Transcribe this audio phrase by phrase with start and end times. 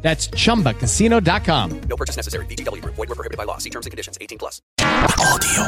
[0.00, 1.80] That's chumbacasino.com.
[1.88, 2.46] No purchase necessary.
[2.46, 2.94] VGW Group.
[2.94, 3.58] Void were prohibited by law.
[3.58, 4.16] See terms and conditions.
[4.20, 4.62] 18 plus.
[4.78, 5.64] Audio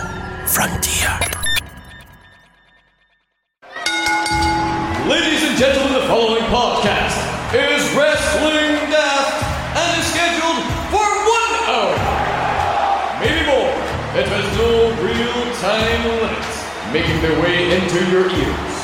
[0.46, 1.18] Frontier.
[5.10, 7.18] Ladies and gentlemen, the following podcast
[7.50, 9.42] is Wrestling Daft
[9.74, 10.62] and is scheduled
[10.94, 11.94] for one hour.
[13.18, 13.74] Maybe more.
[14.14, 16.54] It has no real time limits,
[16.94, 18.74] making their way into your ears.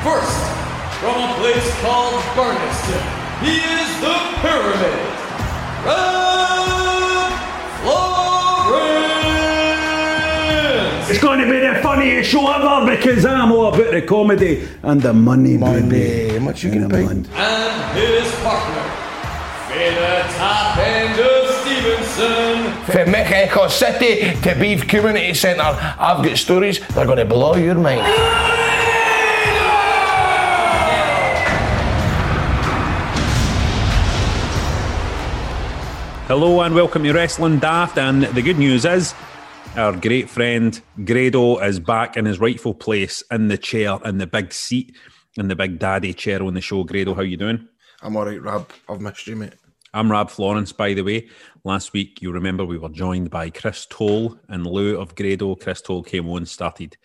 [0.00, 0.40] First,
[1.04, 3.04] from a place called Barneston,
[3.44, 5.00] he is the Pyramid.
[5.86, 7.32] Rab
[9.76, 11.10] Florence!
[11.10, 15.00] It's going to be the funniest show ever because I'm all about the comedy and
[15.00, 16.34] the money, baby.
[16.38, 17.02] How much you gonna And pay?
[17.04, 18.84] the and his partner,
[19.68, 22.72] Fela Top End of Stevenston.
[22.86, 27.54] From Echo City to Beef Community Centre, I've got stories that are going to blow
[27.56, 28.02] your mind.
[36.26, 37.96] Hello and welcome to Wrestling Daft.
[37.98, 39.14] And the good news is,
[39.76, 44.26] our great friend Grado is back in his rightful place in the chair, in the
[44.26, 44.96] big seat,
[45.36, 46.82] in the big daddy chair on the show.
[46.82, 47.68] Grado, how you doing?
[48.02, 48.68] I'm alright, Rab.
[48.88, 49.52] I've missed you, mate.
[49.94, 51.28] I'm Rab Florence, by the way.
[51.62, 55.54] Last week, you remember we were joined by Chris Toll in lieu of Grado.
[55.54, 56.96] Chris Toll came on, started,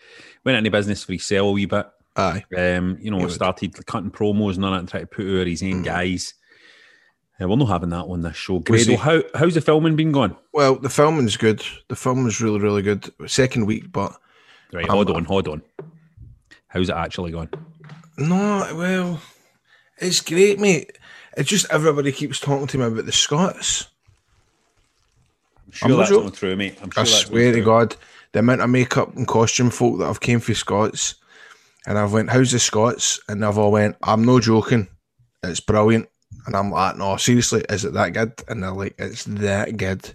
[0.44, 1.86] went into business for himself a wee bit.
[2.16, 2.42] Aye.
[2.58, 5.62] Um, you know, started cutting promos and all that and trying to put out his
[5.62, 6.34] own guys.
[7.42, 8.62] Uh, we're not having that on this show.
[8.68, 10.36] Was Grado, how, how's the filming been going?
[10.52, 11.64] Well, the filming's good.
[11.88, 13.10] The filming's really, really good.
[13.26, 14.14] Second week, but
[14.72, 15.62] Right, Um, hold on, hold on.
[16.68, 17.50] How's it actually going?
[18.16, 19.20] no, well,
[19.98, 20.96] it's great, mate.
[21.36, 23.88] It's just everybody keeps talking to me about the Scots.
[25.66, 26.24] I'm sure I'm not that's sure.
[26.24, 26.78] not true, mate.
[26.82, 27.60] I'm sure I swear to.
[27.62, 27.96] God,
[28.32, 31.16] the amount of makeup and costume folk that I've came for Scots,
[31.86, 34.88] and I've went, "How's the Scots?" And they've all went, "I'm no joking,
[35.42, 36.08] it's brilliant."
[36.46, 40.14] And I'm like, "No, seriously, is it that good?" And they're like, "It's that good."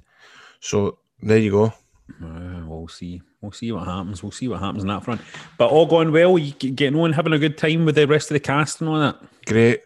[0.60, 1.66] So there you go.
[2.24, 3.22] Uh, we'll see.
[3.42, 4.24] We'll see what happens.
[4.24, 5.22] We'll see what happens on that front.
[5.58, 6.38] But all going well.
[6.38, 8.90] You get- getting on, having a good time with the rest of the cast and
[8.90, 9.18] all that.
[9.46, 9.82] Great,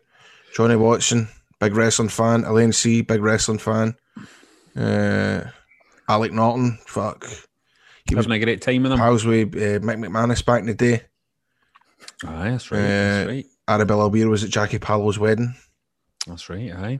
[0.55, 1.27] Johnny Watson,
[1.59, 2.43] big wrestling fan.
[2.45, 3.95] Elaine C, big wrestling fan.
[4.75, 5.43] Uh,
[6.07, 7.25] Alex Norton, fuck,
[8.07, 8.99] he was having a great time with them.
[8.99, 11.01] pals with uh, Mick McManus back in the day.
[12.25, 12.79] Aye, that's right.
[12.79, 13.45] that's Uh, right.
[13.67, 15.55] Arabella Weir was at Jackie Pallo's wedding.
[16.31, 16.71] That's right.
[16.71, 16.99] Aye.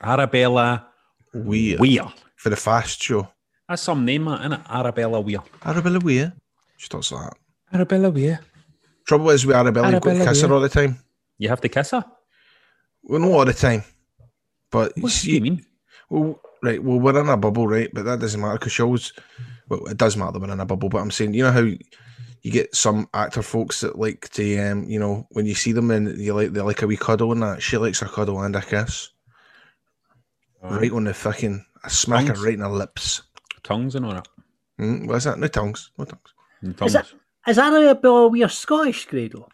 [0.00, 0.86] Arabella
[1.34, 1.78] Weir.
[1.78, 2.06] Weir.
[2.36, 3.28] for the fast show.
[3.68, 4.60] That's some name, isn't it?
[4.68, 5.40] Arabella Weir.
[5.64, 6.32] Arabella Weir.
[6.76, 7.36] She talks like that.
[7.74, 8.40] Arabella Weir.
[9.06, 10.98] Trouble is with Arabella, you've got to Arabella kiss her all the time.
[11.38, 12.04] You have to kiss her.
[13.02, 13.84] Well, not all the time.
[14.70, 15.64] But What do you mean?
[16.10, 17.88] well, right, well, we're in a bubble, right?
[17.92, 19.12] But that doesn't matter because she always,
[19.68, 20.88] well, it does matter that we're in a bubble.
[20.90, 21.66] But I'm saying, you know how
[22.42, 25.90] you get some actor folks that like to, um, you know, when you see them
[25.90, 27.62] and you like, they like a wee cuddle and that.
[27.62, 29.10] She likes a cuddle and a kiss.
[30.62, 33.22] Right on the fucking, I smack her right in the lips.
[33.62, 34.28] Tongues and all that.
[34.80, 35.38] Mm, what's that?
[35.38, 35.90] No tongues.
[35.98, 36.34] No tongues.
[36.62, 36.92] And Is tongues.
[36.94, 37.06] that,
[37.46, 39.48] is that Arabella Weir Scottish, Grado?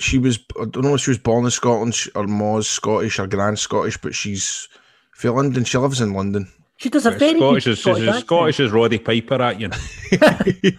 [0.00, 3.18] she was I don't know if she was born in Scotland sh- or Ma's Scottish
[3.18, 4.68] or Grand Scottish, but she's
[5.12, 5.64] from London.
[5.64, 6.46] She lives in London.
[6.80, 8.26] She does a very Scottish good is, Scottish is as accent.
[8.26, 9.68] Scottish as Roddy Piper at you.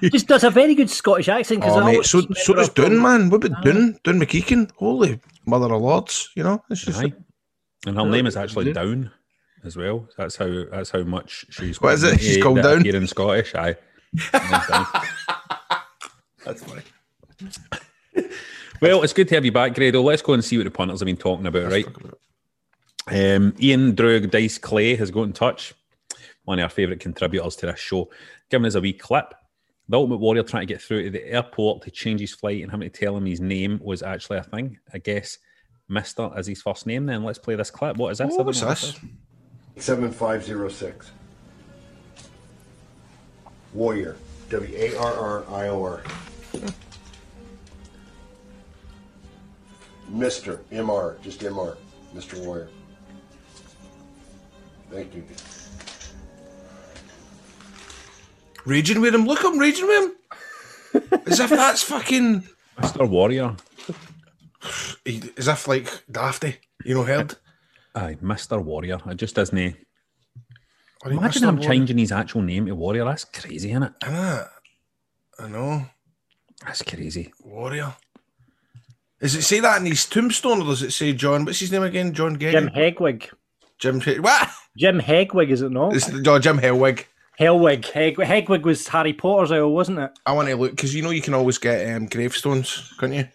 [0.10, 1.62] Just does a very good Scottish accent.
[1.62, 3.30] 'cause Oh I mate, so so does from- Doon, man.
[3.30, 4.00] What about Doon?
[4.04, 4.72] Doon Mackichan?
[4.78, 6.64] Holy mother of lords, you know?
[6.70, 7.14] It's just Aye.
[7.86, 9.12] And her name is actually Down
[9.66, 10.08] as well.
[10.18, 12.20] That's how that's how much she's What is it?
[12.22, 12.80] She's called that Down?
[12.80, 13.54] appear in Scottish.
[13.56, 13.76] Aye.
[16.46, 16.82] That's funny.
[18.82, 20.02] Well, it's good to have you back, Grado.
[20.02, 21.86] Let's go and see what the punters have been talking about, right?
[23.08, 25.74] Um, Ian Drug Dice Clay has got in touch,
[26.50, 28.10] one of our favourite contributors to this show,
[28.50, 29.36] giving us a wee clip.
[29.88, 32.72] The Ultimate Warrior trying to get through to the airport to change his flight and
[32.72, 34.80] having to tell him his name was actually a thing.
[34.92, 35.38] I guess
[35.88, 37.06] Mister is his first name.
[37.06, 37.98] Then let's play this clip.
[37.98, 38.32] What is this?
[38.32, 39.00] I Oh, don't what's this?
[39.78, 41.12] 7506.
[43.76, 44.18] Warrior.
[44.50, 46.02] W A R R I O R.
[50.12, 50.62] Mr.
[50.72, 51.16] M R.
[51.22, 51.78] Just M R.
[52.16, 52.44] Mr.
[52.44, 52.70] Warrior.
[54.90, 55.24] Thank you.
[58.70, 59.26] Raging with him.
[59.26, 60.14] Look, I'm raging with
[60.94, 61.22] him.
[61.26, 62.44] As if that's fucking.
[62.80, 63.56] Mister Warrior.
[65.38, 67.36] As if like Dafty, you know, heard.
[67.96, 69.00] Aye, Mister Warrior.
[69.08, 69.58] It just doesn't.
[69.58, 71.50] Or he Imagine Mr.
[71.50, 71.70] him Warrior.
[71.70, 73.06] changing his actual name to Warrior.
[73.06, 73.94] That's crazy, isn't it?
[74.02, 74.48] Innit?
[75.40, 75.86] I know.
[76.64, 77.34] That's crazy.
[77.44, 77.96] Warrior.
[79.20, 81.44] Does it say that in his tombstone, or does it say John?
[81.46, 82.14] What's his name again?
[82.14, 82.76] John Jim Gegan?
[82.76, 83.30] Hegwig.
[83.80, 84.00] Jim.
[84.22, 84.50] What?
[84.78, 85.96] Jim Hegwig, is it not?
[85.96, 87.06] It's oh, Jim Hellwig.
[87.40, 87.86] Hellwig.
[87.92, 90.12] Heg- Hegwig was Harry Potter's owl, wasn't it?
[90.26, 93.28] I want to look because you know you can always get um, gravestones, can't you?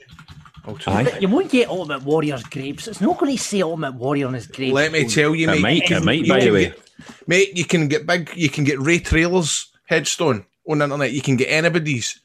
[0.66, 1.18] Oh, two- Aye.
[1.20, 2.88] You won't get Ultimate Warrior's graves.
[2.88, 4.72] It's not going to say Ultimate Warrior on his grave.
[4.72, 5.58] Let me tell you, mate.
[5.58, 5.90] It mate.
[5.90, 6.64] might, it might, by the way.
[6.66, 6.78] get-
[7.26, 7.56] mate.
[7.56, 8.30] You can get big.
[8.34, 11.12] You can get Ray Traylor's headstone on the internet.
[11.12, 12.20] You can get anybody's.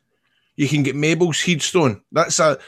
[0.56, 2.02] You can get Mabel's headstone.
[2.12, 2.60] That's a.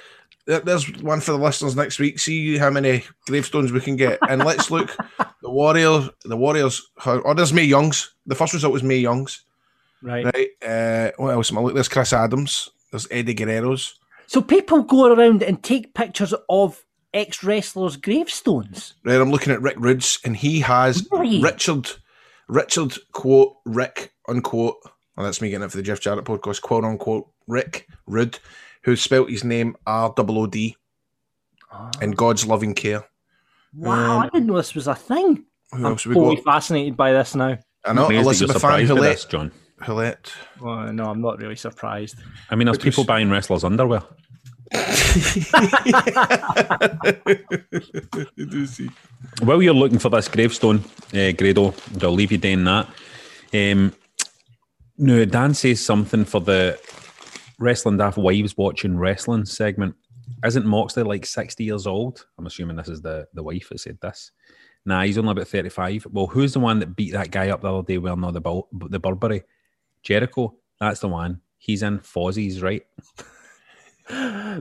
[0.48, 2.20] there- There's one for the listeners next week.
[2.20, 4.96] See how many gravestones we can get, and let's look.
[5.44, 6.08] The Warriors.
[6.24, 6.88] the Warriors.
[7.04, 8.14] Oh, there's Mae Young's.
[8.28, 9.44] The first result was Mae Young's.
[10.04, 10.24] Right.
[10.24, 10.48] Right.
[10.64, 11.52] Uh, what else?
[11.52, 11.74] am I look?
[11.74, 12.70] There's Chris Adams.
[12.92, 13.96] There's Eddie Guerrero's.
[14.28, 18.94] So people go around and take pictures of ex wrestlers' gravestones.
[19.04, 21.42] Right, I'm looking at Rick Rude's, and he has Really?
[21.42, 21.90] Richard,
[22.48, 24.78] Richard quote Rick unquote.
[25.18, 26.62] Well, that's me getting it for the Jeff Jarrett podcast.
[26.62, 28.38] Quote unquote Rick Rude,
[28.84, 30.76] who spelt his name R O O D,
[32.02, 33.04] in God's loving care.
[33.74, 35.46] Wow, Um, I didn't know this was a thing.
[35.72, 36.46] Who I'm else we totally got?
[36.46, 37.58] fascinated by this now.
[37.86, 39.52] I know Amazed that you're Elizabeth Fan surprised by this, John.
[39.82, 40.32] Hulette.
[40.60, 42.18] Well, no, I'm not really surprised.
[42.50, 44.04] I mean, there's Which people buying wrestlers' underwear.
[49.42, 50.84] While you're looking for this gravestone,
[51.14, 52.88] uh, Grado, I'll leave you doing that.
[53.54, 53.94] Um,
[54.98, 56.80] no, Dan says something for the
[57.62, 59.96] Wrestling Daft Wives Watching Wrestling segment.
[60.46, 62.26] Isn't Moxley like 60 years old?
[62.38, 64.32] I'm assuming this is the, the wife that said this.
[64.86, 66.08] Nah, he's only about 35.
[66.12, 68.42] Well, who's the one that beat that guy up the other day wearing all the,
[68.42, 69.44] Bul- the Burberry?
[70.02, 70.56] Jericho.
[70.80, 71.42] That's the one.
[71.60, 72.84] He's in Fozzy's, right?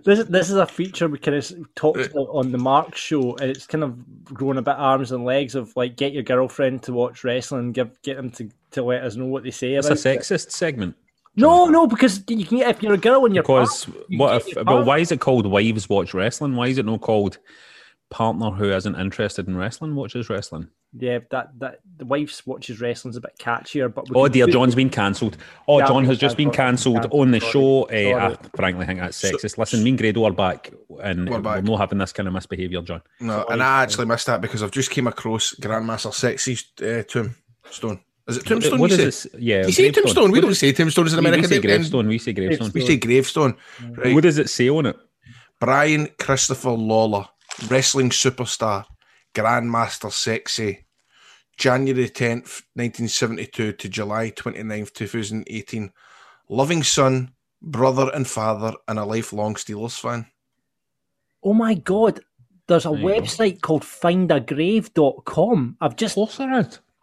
[0.04, 3.34] This this is a feature we kind of talked uh, about on the Mark show,
[3.36, 6.84] and it's kind of grown a bit arms and legs of like get your girlfriend
[6.84, 9.88] to watch wrestling, give get them to, to let us know what they say It's
[9.88, 10.20] a about it.
[10.20, 10.94] sexist segment.
[11.36, 14.48] No, no, because you can if you're a girl and you're Because you what get
[14.48, 14.54] if?
[14.56, 16.56] But partner- why is it called Wives Watch Wrestling?
[16.56, 17.38] Why is it not called
[18.10, 20.68] Partner Who Isn't Interested in Wrestling Watches Wrestling?
[20.98, 24.74] yeah, that that the wife's watches wrestling's a bit catchier, but Oh dear, put- John's
[24.74, 25.36] been cancelled.
[25.68, 26.96] Oh, Yeah, John has just been cancelled.
[27.02, 27.52] cancelled on the Sorry.
[27.52, 27.82] show.
[27.84, 29.56] Uh, I frankly think that's sexist.
[29.56, 32.82] Listen, me and Grado are back, and We're we're, not having this kind of misbehaviour,
[32.82, 33.02] John.
[33.20, 38.00] No, and I actually missed that because I've just came across Grandmaster Sexy's uh, tombstone.
[38.28, 38.78] Is it tombstone?
[38.78, 39.28] What you is say?
[39.32, 39.40] this?
[39.42, 40.04] Yeah, You say gravestone.
[40.04, 40.30] tombstone.
[40.30, 41.48] We What don't does- say tombstones in we- America.
[41.48, 42.06] We say gravestone.
[42.08, 42.70] We say gravestone.
[42.74, 43.52] We say gravestone.
[43.54, 43.92] Mm-hmm.
[43.94, 44.14] Right.
[44.14, 44.96] What does it say on it?
[45.58, 47.26] Brian Christopher Lawler,
[47.68, 48.84] wrestling superstar,
[49.34, 50.86] Grandmaster Sexy,
[51.58, 55.92] January 10th, 1972 to July 29th, 2018.
[56.48, 60.26] Loving son, brother and father, and a lifelong Steelers fan.
[61.42, 62.20] Oh my god,
[62.66, 63.14] there's a There you go.
[63.20, 65.76] website called findagrave.com.
[65.80, 66.16] I've just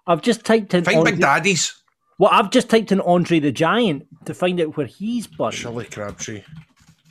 [0.08, 1.74] I've just typed in Find Andre, Big Daddies.
[2.18, 5.54] Well, I've just typed in Andre the Giant to find out where he's buried.
[5.54, 6.44] Shirley Crabtree.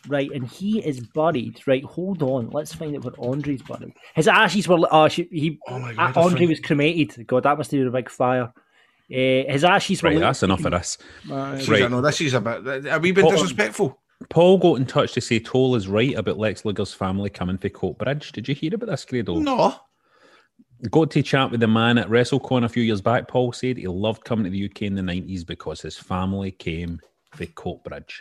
[0.09, 1.61] Right, and he is buried.
[1.67, 2.51] Right, hold on.
[2.51, 3.93] Let's find out where Andre's buried.
[4.15, 4.79] His ashes were.
[4.91, 5.59] Oh, she, he.
[5.69, 7.27] Oh my uh, God, Andre think- was cremated.
[7.27, 8.53] God, that must have been a big fire.
[9.09, 9.13] Uh,
[9.53, 10.11] his ashes were.
[10.11, 10.99] Right, that's enough of taken- this.
[11.31, 11.83] Uh, Right.
[11.83, 12.87] I know this is a bit.
[12.87, 14.01] Are we being disrespectful?
[14.31, 17.69] Paul got in touch to say Toll is right about Lex Luger's family coming for
[17.69, 18.33] Coatbridge.
[18.33, 19.39] Did you hear about this, Grado?
[19.39, 19.75] No.
[20.91, 23.29] Got to chat with the man at WrestleCon a few years back.
[23.29, 27.01] Paul said he loved coming to the UK in the 90s because his family came
[27.33, 28.21] for Coatbridge.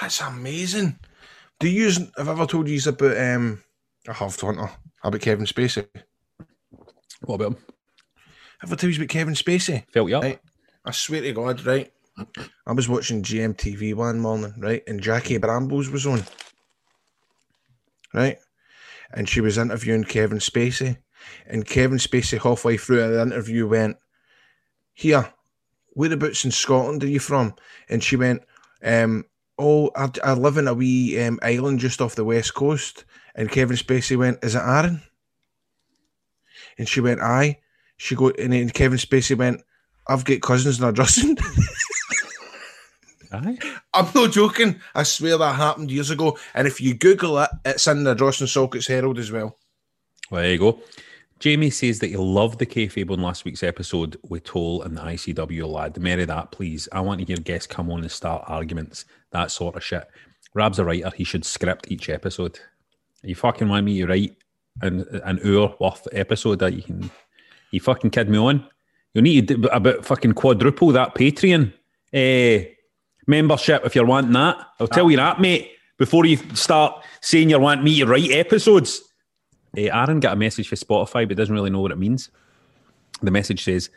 [0.00, 0.98] That's amazing.
[1.60, 3.62] Do you have I ever told you about um
[4.08, 4.70] I have don't I?
[5.04, 5.86] About Kevin Spacey.
[7.24, 7.56] What about him?
[8.60, 9.84] Have I told you about Kevin Spacey?
[9.92, 10.22] Felt you up?
[10.22, 10.40] Right.
[10.84, 11.92] I swear to God, right?
[12.66, 14.82] I was watching GMTV one morning, right?
[14.86, 16.24] And Jackie Brambles was on.
[18.12, 18.38] Right?
[19.12, 20.98] And she was interviewing Kevin Spacey.
[21.46, 23.96] And Kevin Spacey, halfway through the interview, went,
[24.94, 25.32] Here,
[25.94, 27.54] whereabouts in Scotland are you from?
[27.88, 28.42] And she went,
[28.84, 29.24] um,
[29.58, 33.04] Oh, I, I live in a wee um, island just off the west coast.
[33.34, 35.02] And Kevin Spacey went, Is it Arran?
[36.78, 37.58] And she went, Aye.
[37.96, 39.60] She go, and then Kevin Spacey went,
[40.08, 41.38] I've got cousins in Ardrossan.
[43.32, 43.58] Aye.
[43.94, 44.80] I'm not joking.
[44.94, 46.38] I swear that happened years ago.
[46.54, 49.56] And if you Google it, it's in the Ardrossan Saltcoats Herald as well.
[50.30, 50.80] Well, there you go.
[51.42, 55.00] Jamie says that he loved the kayfabe on last week's episode with Toll and the
[55.00, 55.98] ICW lad.
[55.98, 56.88] Marry that, please.
[56.92, 60.08] I want to hear guests come on and start arguments, that sort of shit.
[60.54, 61.10] Rab's a writer.
[61.10, 62.60] He should script each episode.
[63.24, 64.36] You fucking want me to write
[64.82, 67.10] an, an hour worth episode that you can.
[67.72, 68.64] You fucking kid me on.
[69.12, 71.72] You need to about fucking quadruple that Patreon
[72.12, 72.66] eh,
[73.26, 74.64] membership if you're wanting that.
[74.78, 79.02] I'll tell you that, mate, before you start saying you want me to write episodes.
[79.76, 82.30] Uh, Aaron got a message for Spotify, but doesn't really know what it means.
[83.22, 83.90] The message says,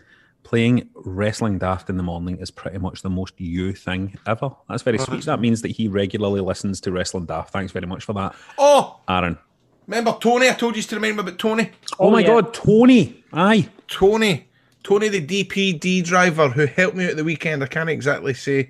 [0.44, 4.52] Playing wrestling daft in the morning is pretty much the most you thing ever.
[4.70, 5.24] That's very sweet.
[5.26, 7.52] That means that he regularly listens to wrestling daft.
[7.52, 9.40] Thanks very much for that, Oh, Aaron.
[9.88, 10.48] remember Tony?
[10.48, 11.72] I told you to remember about Tony.
[11.98, 12.28] Oh, my yeah.
[12.28, 13.24] God, Tony!
[13.34, 14.48] Aye, Tony,
[14.84, 17.64] Tony, the DPD driver who helped me at the weekend.
[17.64, 18.70] I can't exactly say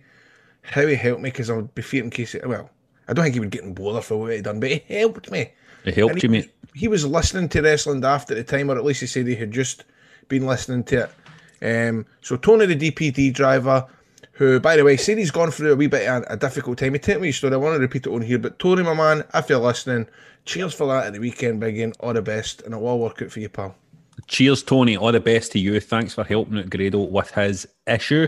[0.62, 2.36] how he helped me because I would be fearing in case.
[2.36, 2.70] It, well,
[3.10, 5.30] I don't think he would get in bother for what he done, but he helped
[5.30, 5.52] me.
[5.86, 6.52] It helped And you, he, mate.
[6.74, 9.36] He was listening to Wrestling Daft at the time, or at least he said he
[9.36, 9.86] had just
[10.28, 11.90] been listening to it.
[11.90, 13.88] Um, so Tony, the DPD driver,
[14.34, 16.94] who, by the way, said he's gone through a wee bit of a, difficult time.
[16.94, 17.54] He told me his story.
[17.54, 20.08] I want to repeat it on here, but Tony, my man, if you're listening,
[20.44, 21.94] cheers for that at the weekend, big in.
[22.02, 23.76] All the best, and it'll all work out for you, pal.
[24.28, 24.98] Cheers, Tony.
[24.98, 25.80] All the best to you.
[25.80, 28.28] Thanks for helping out Grado with his issue.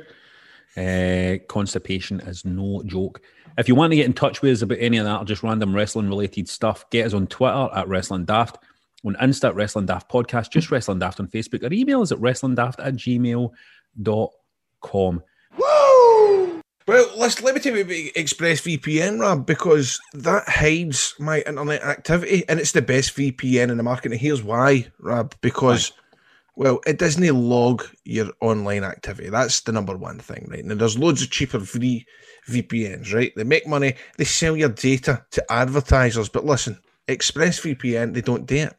[0.76, 3.22] Uh, constipation is no joke.
[3.58, 5.42] If you want to get in touch with us about any of that or just
[5.42, 8.60] random wrestling related stuff, get us on Twitter at Wrestling Daft,
[9.04, 12.20] on Insta at Wrestling Daft Podcast, just Wrestling Daft on Facebook, or email us at
[12.20, 13.54] wrestlingdaft at gmail.com.
[16.88, 22.48] Well, let's let me tell you about ExpressVPN, Rob, because that hides my internet activity,
[22.48, 24.12] and it's the best VPN in the market.
[24.12, 25.92] And here's why, Rob, because
[26.58, 29.30] well, it doesn't log your online activity.
[29.30, 30.66] That's the number one thing, right?
[30.66, 32.04] Now, there's loads of cheaper free
[32.50, 33.32] VPNs, right?
[33.36, 36.30] They make money, they sell your data to advertisers.
[36.30, 38.76] But listen, ExpressVPN, they don't do it.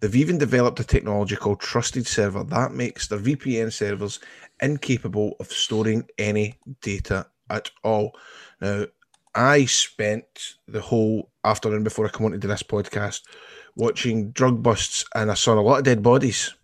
[0.00, 4.18] They've even developed a technology called Trusted Server that makes their VPN servers
[4.62, 8.16] incapable of storing any data at all.
[8.62, 8.86] Now,
[9.34, 13.20] I spent the whole afternoon before I come onto this podcast
[13.76, 16.54] watching drug busts and I saw a lot of dead bodies.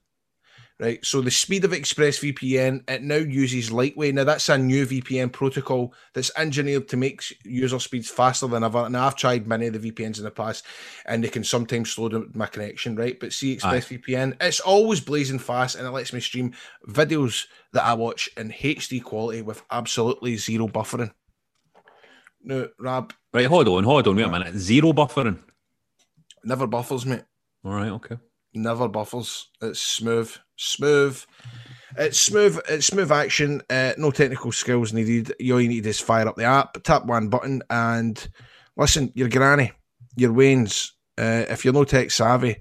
[0.80, 4.12] Right, so the speed of ExpressVPN it now uses Lightway.
[4.14, 8.86] Now that's a new VPN protocol that's engineered to make user speeds faster than ever.
[8.86, 10.64] And I've tried many of the VPNs in the past,
[11.04, 12.96] and they can sometimes slow down my connection.
[12.96, 16.54] Right, but see ExpressVPN, it's always blazing fast, and it lets me stream
[16.88, 17.44] videos
[17.74, 21.12] that I watch in HD quality with absolutely zero buffering.
[22.42, 24.54] No, Rab Right, hold on, hold on, wait a minute.
[24.56, 25.38] Zero buffering.
[26.42, 27.24] never buffers, mate.
[27.64, 28.16] All right, okay.
[28.54, 29.48] never buffers.
[29.60, 31.22] It's smooth, smooth.
[31.96, 32.60] It's smooth.
[32.68, 33.62] It's smooth action.
[33.68, 35.32] Uh, no technical skills needed.
[35.40, 38.28] All you need is fire up the app, tap one button, and
[38.76, 39.12] listen.
[39.14, 39.72] Your granny,
[40.16, 40.90] your Waynes.
[41.18, 42.56] Uh, if you're no tech savvy,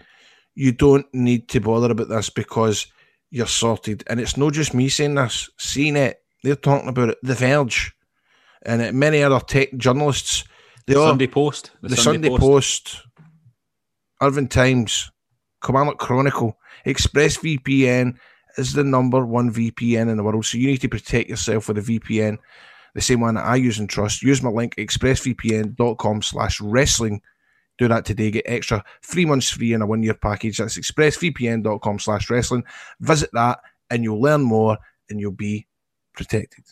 [0.56, 2.88] you don't need to bother about this because
[3.32, 4.04] you're sorted.
[4.08, 5.50] And it's not just me saying this.
[5.60, 7.18] CNET, they're talking about it.
[7.22, 7.94] The Verge,
[8.66, 10.44] and many other tech journalists.
[10.88, 11.72] They The Sunday Post.
[11.82, 13.04] the, Sunday, Post.
[14.22, 15.12] Irvine Times,
[15.64, 18.18] Kilmarnock Chronicle, ExpressVPN
[18.58, 20.46] is the number one VPN in the world.
[20.46, 22.38] So you need to protect yourself with a VPN,
[22.96, 24.24] the same one that I use and trust.
[24.24, 27.22] Use my link, expressvpn.com slash wrestling.
[27.78, 28.32] Do that today.
[28.32, 30.58] Get extra three months free in a one year package.
[30.58, 32.64] That's expressvpn.com slash wrestling.
[33.00, 34.78] Visit that and you'll learn more
[35.10, 35.68] and you'll be
[36.14, 36.66] protected.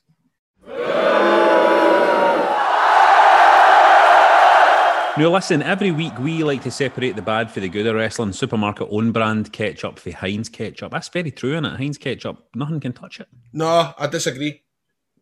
[5.17, 8.33] Now, listen, every week we like to separate the bad for the good of wrestling.
[8.33, 10.91] Supermarket own brand ketchup for Heinz ketchup.
[10.91, 11.77] That's very true, isn't it?
[11.77, 13.27] Heinz ketchup, nothing can touch it.
[13.51, 14.62] No, I disagree.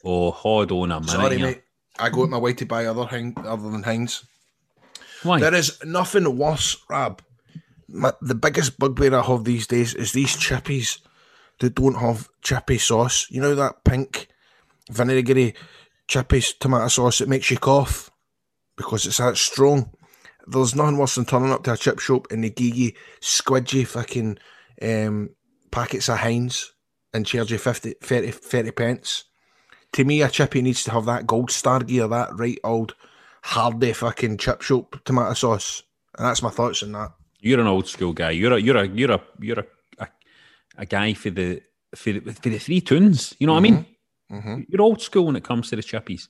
[0.03, 1.09] Oh, hold on a minute.
[1.09, 1.63] Sorry, mate.
[1.97, 4.25] I go out my way to buy other other than Heinz.
[5.23, 5.39] Why?
[5.39, 7.23] There is nothing worse, Rab.
[7.87, 10.99] My, the biggest bugbear I have these days is these chippies
[11.59, 13.27] that don't have chippy sauce.
[13.29, 14.27] You know that pink
[14.91, 15.55] vinegary
[16.09, 18.11] chippy tomato sauce that makes you cough
[18.77, 19.91] because it's that strong.
[20.47, 22.91] There's nothing worse than turning up to a chip shop and they give you
[23.21, 24.37] squidgy fucking
[24.81, 25.29] um,
[25.71, 26.73] packets of Heinz
[27.13, 29.23] and charge you 50, 30, 30 pence.
[29.93, 32.95] To me, a chippy needs to have that gold star gear, that right old
[33.43, 35.83] hardy fucking chip shop tomato sauce.
[36.17, 37.11] And that's my thoughts on that.
[37.39, 38.31] You're an old school guy.
[38.31, 39.65] You're a you're a you're a you're a
[39.99, 40.07] a,
[40.79, 41.61] a guy for the
[41.95, 43.35] for the, for the three tunes.
[43.39, 43.85] You know what I mean?
[44.69, 46.27] You're old school when it comes to the chippies.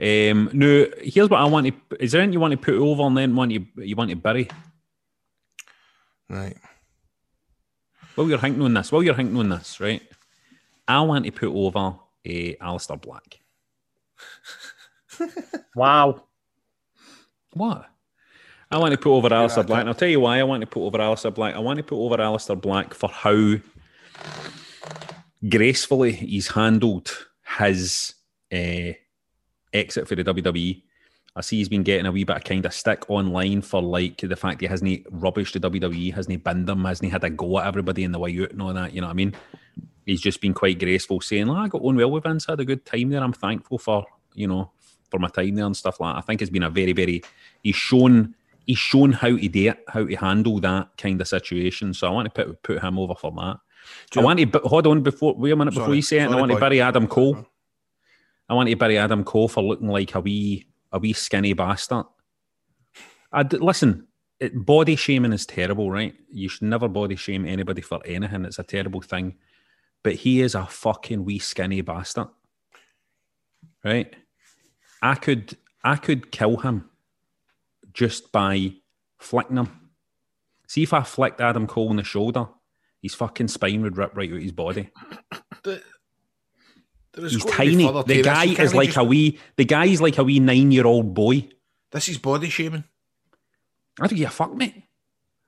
[0.00, 1.74] Um, now, here's what I want to.
[2.00, 4.16] Is there anything you want to put over and then want you you want to
[4.16, 4.48] bury?
[6.28, 6.56] Right.
[8.14, 10.02] While you're thinking on this, while you're thinking on this, right?
[10.88, 13.40] I want to put over a Aleister Black.
[15.74, 16.24] Wow.
[17.52, 17.86] What?
[18.70, 20.66] I want to put over Aleister Black, and I'll tell you why I want to
[20.66, 21.54] put over Aleister Black.
[21.54, 23.56] I want to put over Aleister Black for how
[25.48, 27.26] gracefully he's handled
[27.58, 28.14] his
[28.52, 28.92] uh,
[29.72, 30.82] exit for the WWE.
[31.36, 34.18] I see he's been getting a wee bit of kind of stick online for like
[34.18, 37.66] the fact he hasn't rubbish the WWE, hasn't binned them, hasn't had a go at
[37.66, 38.94] everybody in the way out and all that.
[38.94, 39.34] You know what I mean?
[40.06, 42.60] He's just been quite graceful, saying, "Oh, "I got on well with Vince, I had
[42.60, 43.22] a good time there.
[43.22, 44.70] I'm thankful for you know
[45.10, 47.22] for my time there and stuff like that." I think it's been a very, very.
[47.62, 48.34] He's shown
[48.66, 51.92] he's shown how to do it, how to handle that kind of situation.
[51.92, 53.58] So I want to put put him over for that.
[54.16, 56.30] I want to, hold on before, wait a minute before Sorry, you say it.
[56.30, 57.46] I want to bury Adam Cole.
[58.48, 62.06] I want to bury Adam Cole for looking like a wee, a wee skinny bastard.
[63.32, 64.06] I d- listen,
[64.38, 66.14] it, body shaming is terrible, right?
[66.30, 68.44] You should never body shame anybody for anything.
[68.44, 69.36] It's a terrible thing.
[70.02, 72.28] But he is a fucking wee skinny bastard,
[73.84, 74.14] right?
[75.02, 76.88] I could, I could kill him
[77.92, 78.74] just by
[79.18, 79.90] flicking him.
[80.68, 82.48] See if I flicked Adam Cole in the shoulder,
[83.06, 84.90] his fucking spine would rip right out his body.
[85.62, 85.80] There
[87.24, 88.02] is He's gotta be tiny.
[88.04, 89.38] The guy is like just- a wee.
[89.56, 91.48] The guy is like a wee nine-year-old boy.
[91.90, 92.84] This is body shaming.
[94.00, 94.82] I don't give a fuck, mate.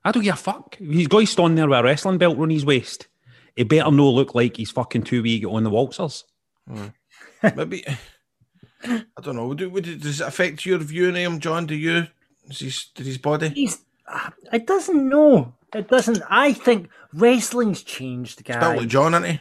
[0.03, 0.77] I don't give a fuck.
[0.77, 3.07] He's got his on there with a wrestling belt around his waist.
[3.55, 6.23] He better no look like he's fucking too wee on the waltzers.
[6.67, 6.87] Hmm.
[7.55, 7.85] Maybe
[8.83, 9.53] I don't know.
[9.53, 11.65] Do, would, does it affect your view on him, John?
[11.65, 12.07] Do you?
[12.49, 13.49] Is his, did his body?
[13.49, 13.77] He's.
[14.51, 15.53] It doesn't know.
[15.73, 16.21] It doesn't.
[16.29, 18.79] I think wrestling's changed, Built guys.
[18.79, 19.39] like John, isn't he?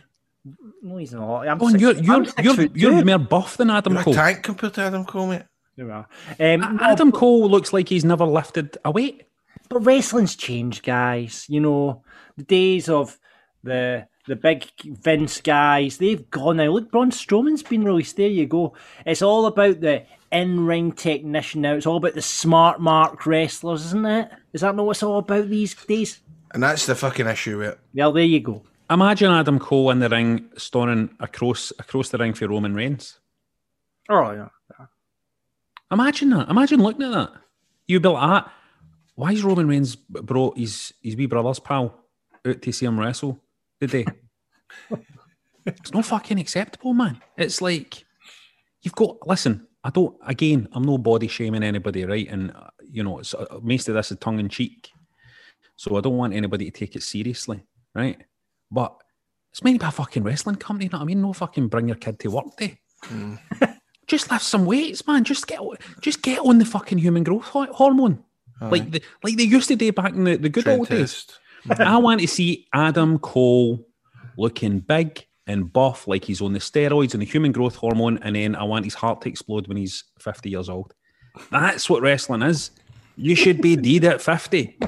[0.83, 1.49] No, he's not.
[1.49, 4.13] I'm Go on, six- you're I'm you're you're, you're more buff than Adam You're a
[4.13, 5.43] tank compared to Adam Cole, mate.
[5.77, 6.07] You are.
[6.41, 9.25] Um, no, Adam Cole looks like he's never lifted a weight.
[9.69, 11.47] but wrestling's changed, guys.
[11.49, 12.03] You know,
[12.37, 13.19] the days of
[13.63, 16.67] the the big Vince guys, they've gone now.
[16.71, 18.17] Look, Braun Strowman's been released.
[18.17, 18.75] There you go.
[19.07, 21.75] It's all about the in ring technician now.
[21.75, 24.31] It's all about the smart mark wrestlers, isn't it?
[24.53, 26.21] Is that not what it's all about these days?
[26.53, 27.81] And that's the fucking issue with it.
[27.95, 28.63] Well, there you go.
[28.91, 33.19] Imagine Adam Cole in the ring, storming across across the ring for Roman Reigns.
[34.09, 34.49] Oh, yeah.
[35.91, 36.49] Imagine that.
[36.49, 37.33] Imagine looking at that.
[37.87, 38.53] You'd be like, ah,
[39.15, 41.95] why is Roman Reigns brought his, his wee brother's pal
[42.47, 43.41] out to see him wrestle
[43.81, 44.07] today?
[45.67, 47.21] it's not fucking acceptable, man.
[47.37, 48.05] It's like,
[48.83, 52.29] you've got, listen, I don't, again, I'm no body shaming anybody, right?
[52.29, 54.91] And, uh, you know, it's, uh, most of this is tongue in cheek.
[55.77, 57.63] So I don't want anybody to take it seriously,
[57.95, 58.23] right?
[58.71, 58.95] But
[59.51, 61.23] it's to be a fucking wrestling company, you know what I mean?
[61.23, 62.81] No fucking bring your kid to work day
[64.07, 65.25] just lift some weights, man.
[65.25, 65.61] Just get
[66.01, 68.25] just get on the fucking human growth ho- hormone,
[68.61, 71.27] like the, like they used to do back in the, the good Trend old days.
[71.71, 73.87] I want to see Adam Cole
[74.37, 78.37] looking big and buff, like he's on the steroids and the human growth hormone, and
[78.37, 80.95] then I want his heart to explode when he's fifty years old.
[81.51, 82.71] That's what wrestling is.
[83.17, 84.79] You should be dead at fifty.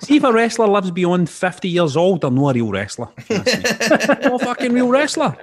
[0.00, 3.08] See if a wrestler lives beyond fifty years old, they're not a real wrestler.
[4.22, 5.36] no fucking real wrestler.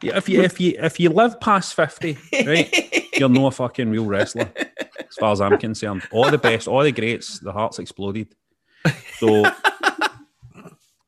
[0.00, 4.50] If you if you if you live past fifty, right, you're no fucking real wrestler,
[4.56, 6.02] as far as I'm concerned.
[6.12, 8.34] All the best, all the greats, the hearts exploded.
[9.18, 9.44] So,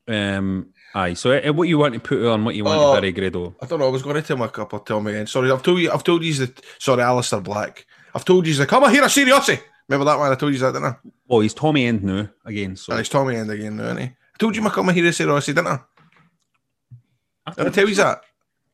[0.07, 1.13] um, aye.
[1.13, 2.95] So, uh, what you want to put on, what you want Oh.
[2.95, 3.55] to bury Grado?
[3.61, 3.85] I don't know.
[3.87, 4.79] I was going to tell my couple.
[4.79, 5.27] Tell me again.
[5.27, 5.91] Sorry, I've told you.
[5.91, 6.59] I've told you that.
[6.79, 7.85] Sorry, Aleister Black.
[8.15, 8.67] I've told you that.
[8.69, 9.59] Come on here, a seriously.
[9.87, 10.31] Remember that one?
[10.31, 10.95] I told you that, didn't I?
[11.27, 12.75] Well, he's Tommy End now again.
[12.75, 14.03] So And it's Tommy End again, now, isn't he?
[14.05, 15.79] I told you my come here, a seriously, didn't I?
[17.55, 18.21] Did I tell you that?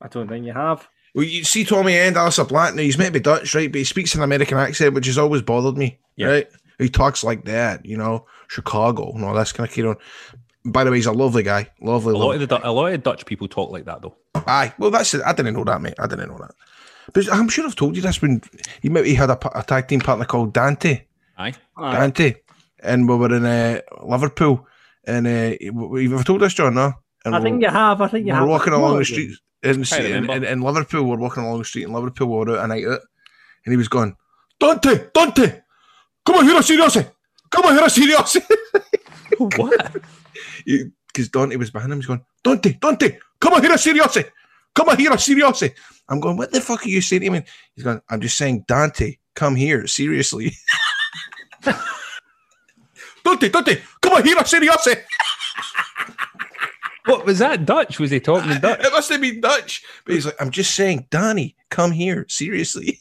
[0.01, 0.88] I don't think you have.
[1.13, 2.73] Well, you see Tommy End, Aleister Black.
[2.73, 3.69] Now he's meant to be Dutch, right?
[3.71, 5.99] But he speaks an American accent, which has always bothered me.
[6.15, 6.27] Yeah.
[6.27, 6.47] Right?
[6.79, 9.97] He talks like that, you know, Chicago, and all this kind of carry on.
[10.63, 12.13] By the way, he's a lovely guy, lovely.
[12.13, 12.43] a lot lovely.
[12.43, 14.15] of the Du- a lot of Dutch people talk like that though.
[14.36, 15.21] Aye, well, that's it.
[15.26, 15.95] I didn't know that, mate.
[16.00, 16.52] I didn't know that.
[17.13, 18.41] But I'm sure I've told you this when
[18.82, 21.06] he maybe he had a, a tag team partner called Dante.
[21.38, 22.36] Aye, Dante,
[22.80, 24.67] and we were in uh, Liverpool,
[25.06, 26.93] and uh, you've told us, John, no?
[27.26, 28.02] And I think you have.
[28.02, 28.50] I think you we're have.
[28.50, 31.04] walking along the street in, in, in, in Liverpool.
[31.04, 32.28] We're walking along the street in Liverpool.
[32.28, 33.02] We were out a night out,
[33.65, 34.15] and he was going,
[34.60, 35.62] Dante, Dante,
[36.26, 37.06] come on here, seriously,
[37.50, 38.41] come on here, seriously.
[39.38, 39.95] what?
[40.65, 41.99] Because Dante was behind him.
[41.99, 44.25] He's going, Dante, Dante, come on here, seriously,
[44.75, 45.73] come on here, seriously.
[46.10, 47.43] I'm going, what the fuck are you saying to me?
[47.75, 50.54] He's going, I'm just saying, Dante, come here, seriously.
[53.23, 54.95] Dante, Dante, come on here, seriously.
[57.06, 57.99] What was that Dutch?
[57.99, 58.80] Was he talking in Dutch?
[58.80, 59.84] It must have been Dutch.
[60.06, 62.99] But he's like, I'm just saying, Donnie, come here, seriously.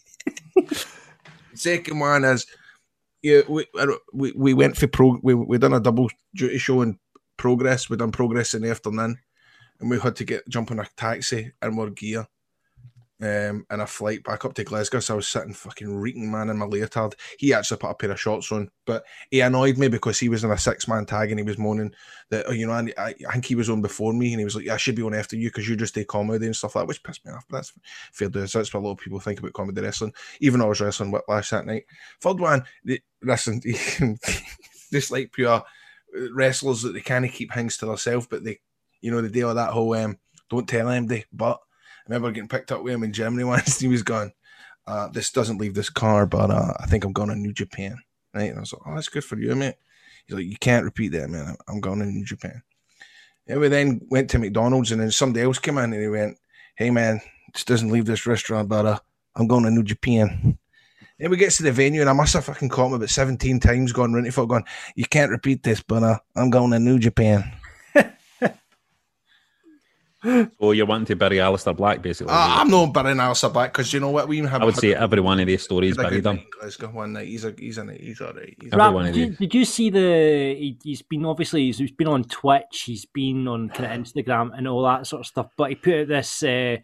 [1.54, 2.46] Second one is,
[3.22, 3.66] yeah, we
[4.14, 5.18] we, we went for pro.
[5.22, 6.98] We we done a double duty show in
[7.40, 7.88] progress.
[7.88, 9.18] We done progress in the afternoon,
[9.80, 12.26] and we had to get jump on a taxi and more gear,
[13.22, 15.00] um, and a flight back up to Glasgow.
[15.00, 17.14] So I was sitting fucking reeking man in my leotard.
[17.38, 20.44] He actually put a pair of shorts on, but he annoyed me because he was
[20.44, 21.94] in a six man tag and he was moaning
[22.28, 24.54] that oh, you know I, I think he was on before me and he was
[24.54, 26.76] like yeah, I should be on after you because you just do comedy and stuff
[26.76, 27.46] like that, which pissed me off.
[27.48, 27.72] But that's
[28.12, 28.52] fair dues.
[28.52, 30.12] That's what a lot of people think about comedy wrestling.
[30.40, 31.84] Even I was wrestling Whiplash that night.
[32.20, 33.62] Third one, the, listen,
[34.92, 35.62] just like pure
[36.32, 38.60] wrestlers that they kind of keep things to themselves, but they,
[39.00, 40.18] you know, they deal with that whole um,
[40.48, 41.24] don't tell anybody.
[41.32, 41.58] But
[42.06, 43.80] I remember getting picked up with him in Germany once.
[43.80, 44.32] He was going,
[44.86, 47.96] uh, "This doesn't leave this car, but uh, I think I'm going to New Japan."
[48.34, 48.50] Right?
[48.50, 49.76] And I was like, "Oh, that's good for you, mate."
[50.26, 51.56] He's like, "You can't repeat that, man.
[51.68, 52.62] I'm going to New Japan."
[53.46, 56.38] And we then went to McDonald's, and then somebody else came in and he went,
[56.76, 57.20] "Hey man,
[57.52, 58.98] this doesn't leave this restaurant, brother.
[59.36, 60.58] I'm going to New Japan."
[61.20, 63.60] And we get to the venue, and I must have fucking caught him about 17
[63.60, 64.64] times going round the foot, going,
[64.96, 66.18] You can't repeat this, brother.
[66.34, 67.52] I'm going to New Japan.
[70.22, 72.30] So you're wanting to bury Aleister Black, basically.
[72.30, 74.28] Uh, I'm not burying Aleister Black because you know what?
[74.28, 76.30] We even have I would say every one of these stories had a buried good
[76.30, 76.36] him.
[76.36, 77.28] night in Glasgow one night.
[77.28, 78.02] He's, a, he's, in it.
[78.02, 78.54] he's all right.
[78.60, 80.54] He's Every Rap, one did, you, did you see the?
[80.58, 84.50] He, he's been obviously he's, he's been on Twitch, he's been on kind of Instagram
[84.54, 85.46] and all that sort of stuff.
[85.56, 86.76] But he put out this uh,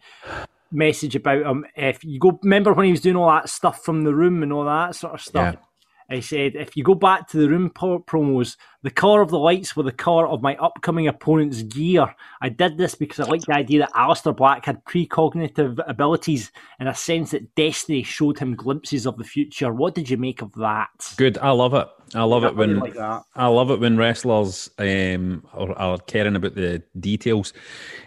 [0.71, 1.65] message about him.
[1.75, 4.53] If you go, remember when he was doing all that stuff from the room and
[4.53, 5.55] all that sort of stuff.
[5.55, 5.61] Yeah.
[6.09, 9.37] He said, if you go back to the room po- promos, the colour of the
[9.37, 12.15] lights were the colour of my upcoming opponent's gear.
[12.39, 16.87] I did this because I liked the idea that Aleister Black had precognitive abilities in
[16.87, 19.73] a sense that Destiny showed him glimpses of the future.
[19.73, 21.13] What did you make of that?
[21.17, 21.37] Good.
[21.39, 21.89] I love it.
[22.15, 23.23] I love I it when like that.
[23.35, 27.51] I love it when wrestlers um, are, are caring about the details.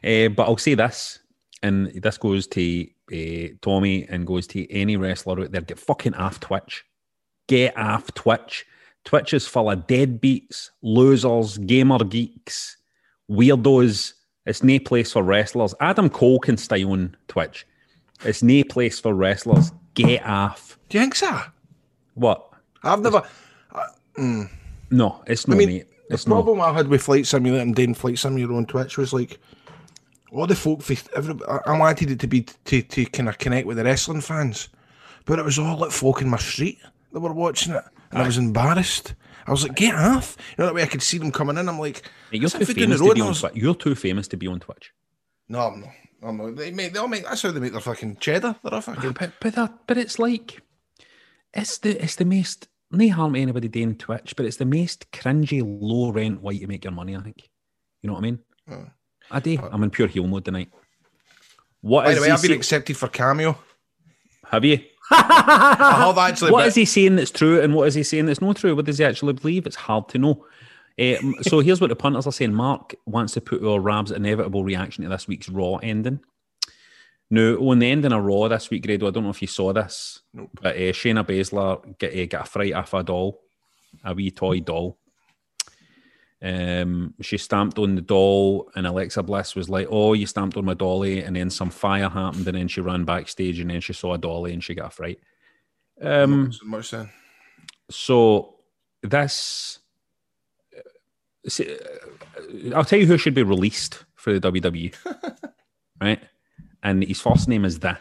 [0.02, 1.18] Uh, but I'll say this,
[1.62, 6.14] and this goes to uh, Tommy End goes to any wrestler out there: get fucking
[6.14, 6.84] off Twitch.
[7.48, 8.64] Get off Twitch.
[9.04, 12.76] Twitch is full of deadbeats, losers, gamer geeks,
[13.30, 14.12] weirdos.
[14.46, 15.74] It's no place for wrestlers.
[15.80, 17.66] Adam Cole can stay on Twitch.
[18.24, 19.72] It's no place for wrestlers.
[19.94, 20.78] Get off.
[20.88, 21.40] Do you think so?
[22.14, 22.46] What?
[22.82, 23.22] I've never.
[24.90, 25.86] No, it's not, I mean, mate.
[26.08, 26.36] the It's not.
[26.36, 29.38] problem I had with Flight Simulator and doing Flight Simulator on Twitch was like,
[30.32, 30.82] all the folk,
[31.16, 34.68] every, I- wanted it to be to, to kind of connect with the wrestling fans,
[35.24, 36.78] but it was all like folk in my street
[37.12, 39.14] that were watching it, and I was embarrassed.
[39.46, 40.36] I was like, get off.
[40.50, 41.68] You know, that way I could see them coming in.
[41.68, 43.52] I'm like, Mate, You're too if we're doing famous to be on was- Twitch.
[43.56, 44.92] You're too famous to be on Twitch.
[45.48, 45.90] No, I'm not.
[46.22, 46.56] I'm not.
[46.56, 48.54] They, make, they all make, that's how they make their fucking cheddar.
[48.62, 49.10] They're all fucking.
[49.10, 50.60] Ah, but but that, but it's like
[51.54, 55.10] it's the it's the most no harm to anybody doing Twitch, but it's the most
[55.12, 57.16] cringy low rent way to make your money.
[57.16, 57.48] I think.
[58.02, 58.38] You know what I mean?
[58.70, 58.86] Oh.
[59.30, 59.58] I do.
[59.70, 60.70] I'm in pure heel mode tonight.
[61.80, 63.58] What By is the way, he I've been accepted for cameo.
[64.46, 64.80] Have you?
[65.10, 66.52] I have actually.
[66.52, 68.74] What but- is he saying that's true, and what is he saying that's not true?
[68.76, 69.66] What does he actually believe?
[69.66, 70.44] It's hard to know.
[70.98, 72.54] Um, so here's what the punters are saying.
[72.54, 76.20] Mark wants to put our Rab's inevitable reaction to this week's Raw ending.
[77.32, 79.72] Now, on the ending of Raw this week, Grado, I don't know if you saw
[79.72, 83.40] this, but uh, Shayna Baszler get, uh, got a fright off a doll,
[84.04, 84.98] a wee toy doll.
[86.42, 90.64] Um, she stamped on the doll, and Alexa Bliss was like, "Oh, you stamped on
[90.64, 93.92] my dolly," and then some fire happened, and then she ran backstage, and then she
[93.92, 95.20] saw a dolly, and she got a fright.
[96.00, 97.10] Um, So much then.
[97.90, 98.54] so
[99.02, 99.80] this,
[101.46, 104.94] see, uh, I'll tell you who should be released for the WWE,
[106.00, 106.22] right?
[106.82, 107.98] And his first name is the,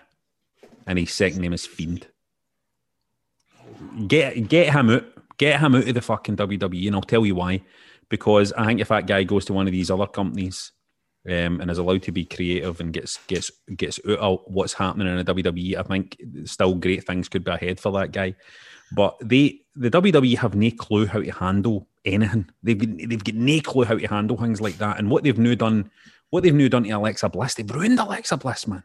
[0.88, 2.08] and his second name is Fiend.
[4.08, 5.06] Get get him out,
[5.38, 7.62] get him out of the fucking WWE, and I'll tell you why.
[8.10, 10.72] Because I think if that guy goes to one of these other companies
[11.28, 15.08] um, and is allowed to be creative and gets gets gets out of what's happening
[15.08, 18.36] in the WWE, I think still great things could be ahead for that guy.
[18.92, 22.50] But they the WWE have no clue how to handle anything.
[22.64, 24.98] They've got, they've got no clue how to handle things like that.
[24.98, 25.92] And what they've now done,
[26.32, 28.84] what they've now done to Alexa Bliss, they've ruined Alexa Bliss, man.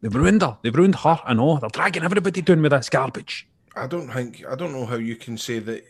[0.00, 0.58] They've ruined her.
[0.62, 1.20] They've ruined her.
[1.24, 1.58] I know.
[1.58, 3.48] They're dragging everybody down with this garbage.
[3.76, 5.84] I don't think I don't know how you can say that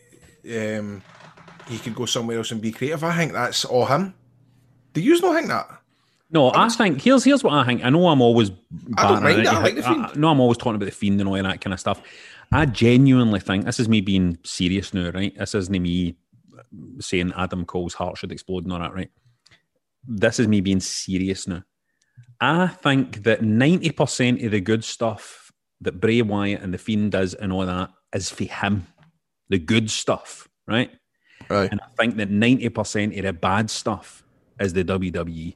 [0.79, 1.01] um,
[1.67, 3.03] he could go somewhere else and be creative.
[3.03, 4.13] I think that's all him.
[4.93, 5.81] Do you not think that?
[6.31, 7.83] No, I think here's here's what I think.
[7.83, 8.51] I know I'm always
[8.97, 9.45] I don't mind it.
[9.45, 10.15] that, I like the Fiend.
[10.15, 12.01] no, I'm always talking about the fiend and all that kind of stuff.
[12.51, 15.37] I genuinely think this is me being serious now, right?
[15.37, 16.15] This isn't me
[16.99, 19.09] saying Adam Cole's heart should explode and all that, right?
[20.07, 21.63] This is me being serious now.
[22.39, 25.51] I think that 90% of the good stuff
[25.81, 28.87] that Bray Wyatt and the Fiend does and all that is for him.
[29.49, 30.91] The good stuff, right?
[31.49, 31.69] Right.
[31.71, 34.23] And I think that 90% of the bad stuff
[34.59, 35.55] is the WWE.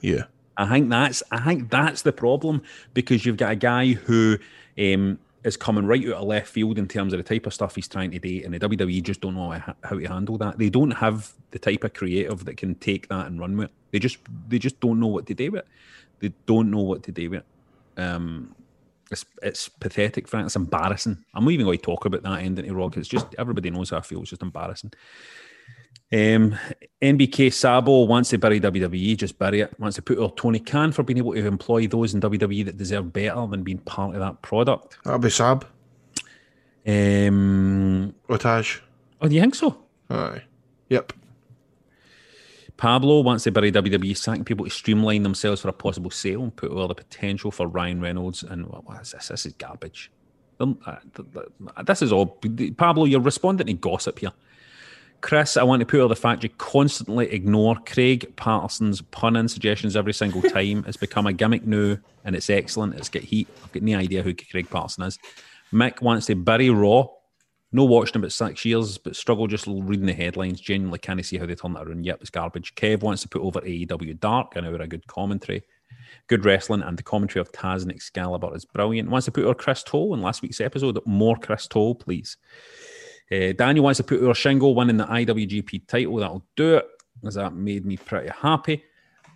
[0.00, 0.24] Yeah.
[0.56, 4.38] I think that's I think that's the problem because you've got a guy who
[4.78, 7.74] um, is coming right out of left field in terms of the type of stuff
[7.74, 10.58] he's trying to do, and the WWE just don't know how to handle that.
[10.58, 13.72] They don't have the type of creative that can take that and run with it.
[13.90, 15.68] They just they just don't know what to do with it.
[16.18, 18.00] They don't know what to do with it.
[18.00, 18.54] Um,
[19.10, 20.46] it's it's pathetic, Frank.
[20.46, 21.24] It's embarrassing.
[21.34, 22.96] I'm not even going to talk about that ending to Rock.
[22.96, 24.20] It's just everybody knows how I feel.
[24.20, 24.92] It's just embarrassing.
[26.12, 26.56] Um,
[27.00, 29.78] NBK Sabo wants to bury WWE, just bury it.
[29.78, 32.76] Wants to put out Tony Khan for being able to employ those in WWE that
[32.76, 34.98] deserve better than being part of that product.
[35.04, 35.64] That'll be Sab.
[36.86, 38.80] Um, Otage.
[39.20, 39.84] oh, do you think so?
[40.08, 40.42] Aye.
[40.88, 41.12] Yep.
[42.80, 46.56] Pablo wants to bury WWE, sacking people to streamline themselves for a possible sale and
[46.56, 48.42] put all the potential for Ryan Reynolds.
[48.42, 49.28] And what, what is this?
[49.28, 50.10] This is garbage.
[50.60, 51.28] Um, uh, th-
[51.84, 52.38] This is all.
[52.78, 54.32] Pablo, you're responding to gossip here.
[55.20, 59.50] Chris, I want to put out the fact you constantly ignore Craig Patterson's pun and
[59.50, 60.82] suggestions every single time.
[60.88, 62.94] it's become a gimmick now, and it's excellent.
[62.94, 63.46] It's got heat.
[63.62, 65.18] I've got no idea who Craig Patterson is.
[65.70, 67.08] Mick wants to bury Raw.
[67.72, 70.60] No watched him about six years, but struggle just reading the headlines.
[70.60, 72.04] Genuinely can't see how they turn that around.
[72.04, 72.74] Yep, it's garbage.
[72.74, 75.62] Kev wants to put over AEW Dark, an hour of good commentary.
[76.26, 79.10] Good wrestling and the commentary of Taz and Excalibur is brilliant.
[79.10, 80.98] Wants to put over Chris Toll in last week's episode.
[81.06, 82.36] More Chris Toll, please.
[83.30, 86.16] Uh, Daniel wants to put over Shingo winning the IWGP title.
[86.16, 86.88] That'll do it,
[87.24, 88.82] as that made me pretty happy.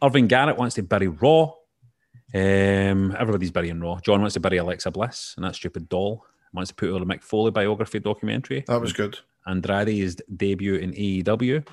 [0.03, 1.53] Irving Garrett wants to bury Raw.
[2.35, 4.01] Um, everybody's burying Raw.
[4.01, 6.25] John wants to bury Alexa Bliss and that stupid doll.
[6.55, 8.65] Wants to put her the Mick Foley biography documentary.
[8.67, 9.19] That was good.
[9.47, 11.65] Andrade's debut in AEW.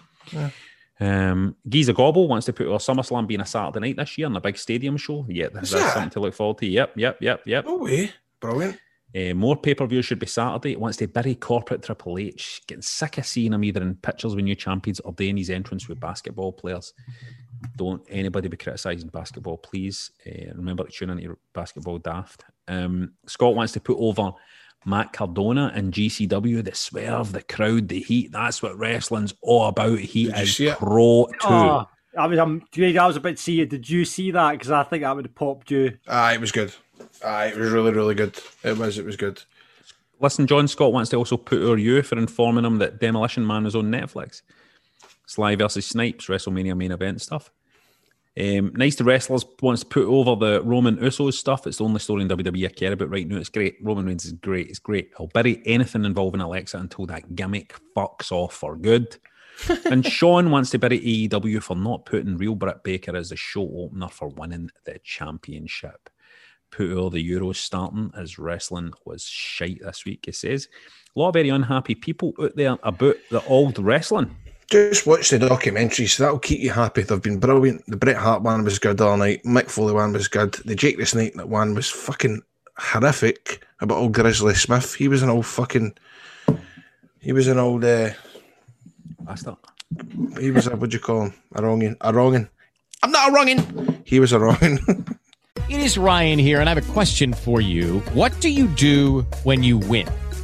[0.99, 4.35] Um, Giza Gobble wants to put our SummerSlam being a Saturday night this year in
[4.35, 5.25] a big stadium show.
[5.27, 5.93] Yeah, that's, that?
[5.93, 6.67] something to look forward to.
[6.67, 7.65] Yep, yep, yep, yep.
[7.65, 8.11] No way.
[8.39, 8.77] Brilliant.
[9.13, 10.71] Uh, more pay per view should be Saturday.
[10.71, 12.61] It wants to bury corporate Triple H.
[12.67, 15.89] Getting sick of seeing him either in pictures with new champions or doing his entrance
[15.89, 16.93] with basketball players.
[17.75, 20.11] Don't anybody be criticising basketball, please.
[20.25, 22.45] Uh, remember to tune into your basketball daft.
[22.67, 24.31] Um, Scott wants to put over
[24.85, 26.63] Matt Cardona and GCW.
[26.63, 28.31] The swerve, the crowd, the heat.
[28.31, 29.99] That's what wrestling's all about.
[29.99, 30.77] He Did is see it?
[30.77, 31.37] pro too.
[31.47, 33.65] Oh, I was, I'm, I was about to see you.
[33.65, 34.51] Did you see that?
[34.53, 35.97] Because I think that would have popped you.
[36.07, 36.73] Aye, it was good.
[37.23, 38.37] Aye, it was really, really good.
[38.63, 39.41] It was, it was good.
[40.19, 43.65] Listen, John Scott wants to also put our you for informing him that Demolition Man
[43.65, 44.41] is on Netflix.
[45.25, 47.49] Sly versus Snipes, WrestleMania main event stuff.
[48.39, 51.67] Um, nice to wrestlers wants to put over the Roman Usos stuff.
[51.67, 53.37] It's the only story in WWE I care about right now.
[53.37, 53.75] It's great.
[53.81, 54.69] Roman Reigns is great.
[54.69, 55.11] It's great.
[55.19, 59.17] I'll bury anything involving Alexa until that gimmick fucks off for good.
[59.85, 63.69] and Sean wants to bury AEW for not putting Real Britt Baker as the show
[63.75, 66.09] opener for winning the championship.
[66.71, 70.69] Put all the Euros starting as wrestling was shite this week, he says.
[71.13, 74.37] A lot of very unhappy people out there about the old wrestling.
[74.71, 76.17] Just watch the documentaries.
[76.17, 77.01] That'll keep you happy.
[77.01, 77.85] They've been brilliant.
[77.87, 79.43] The Bret Hart one was good all night.
[79.43, 80.53] Mick Foley one was good.
[80.63, 82.41] The Jake the Snake one was fucking
[82.77, 84.95] horrific about old Grizzly Smith.
[84.95, 85.93] He was an old fucking.
[87.19, 87.83] He was an old.
[87.83, 88.11] Uh,
[89.19, 89.57] Bastard.
[90.39, 91.33] he was a what do you call him?
[91.53, 91.97] A wronging.
[91.99, 92.47] A wronging.
[93.03, 94.01] I'm not a wronging.
[94.05, 94.79] He was a wronging.
[95.69, 97.99] It is Ryan here, and I have a question for you.
[98.13, 100.05] What do you do when you win?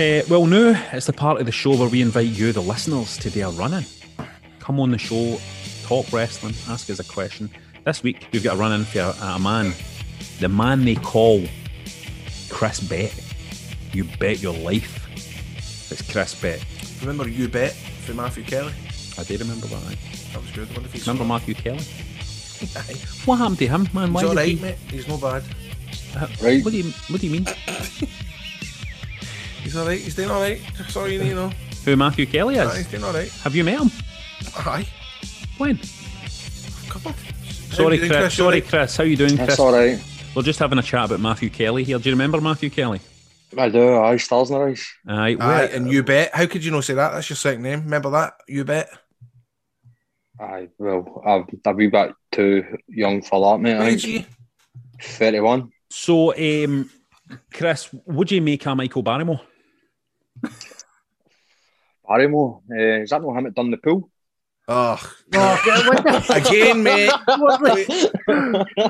[0.00, 3.16] Uh, well, now it's the part of the show where we invite you, the listeners,
[3.18, 3.84] to do a run in.
[4.60, 5.40] Come on the show,
[5.84, 7.50] talk wrestling, ask us a question.
[7.84, 9.72] This week, we've got a run in for a, a man,
[10.38, 11.42] the man they call
[12.48, 13.12] Chris Bet.
[13.92, 15.04] You bet your life.
[15.90, 16.64] It's Chris Bet.
[17.00, 18.72] Remember You Bet for Matthew Kelly?
[19.18, 19.82] I do remember that.
[19.84, 19.98] Right?
[20.32, 20.68] That was good.
[20.76, 21.84] What if he's Remember Matthew Kelly?
[23.24, 24.12] What happened to him, man?
[24.12, 24.76] Why He's all did he- mate.
[24.90, 25.44] He's no bad.
[26.42, 26.64] Right.
[26.64, 27.46] What do you What do you mean?
[29.68, 30.00] He's all right.
[30.00, 30.62] He's doing all right.
[30.78, 31.52] That's all you need to know.
[31.84, 32.76] Who Matthew Kelly Aye, is?
[32.78, 33.30] he's doing all right.
[33.30, 33.90] Have you met him?
[34.56, 34.88] Aye.
[35.58, 35.76] When?
[36.88, 37.14] Come on.
[37.70, 38.34] Sorry, How you Chris.
[38.34, 38.66] Sorry, All right?
[38.66, 38.96] Chris.
[38.96, 39.46] How you doing, Chris?
[39.48, 40.02] That's all right.
[40.34, 41.98] We're just having a chat about Matthew Kelly here.
[41.98, 43.02] Do you remember Matthew Kelly?
[43.58, 43.94] I do.
[43.96, 44.86] Aye, stars in the eyes.
[45.06, 45.36] Aye.
[45.38, 46.34] Aye, and You Bet.
[46.34, 47.10] How could you not say that?
[47.12, 47.82] That's your second name.
[47.82, 48.36] Remember that?
[48.48, 48.88] You Bet.
[50.40, 53.74] Aye, well, I'm a wee bit too young for that, mate.
[53.74, 54.14] I Where'd think.
[54.14, 54.24] you?
[55.02, 55.70] 31.
[55.90, 56.88] So, um,
[57.52, 59.42] Chris, would you make a Michael Barrymore?
[62.08, 62.60] Barrymore.
[62.70, 64.10] Uh, is that not him that done the pool?
[64.70, 65.00] Oh,
[65.34, 67.10] Oh, again, mate.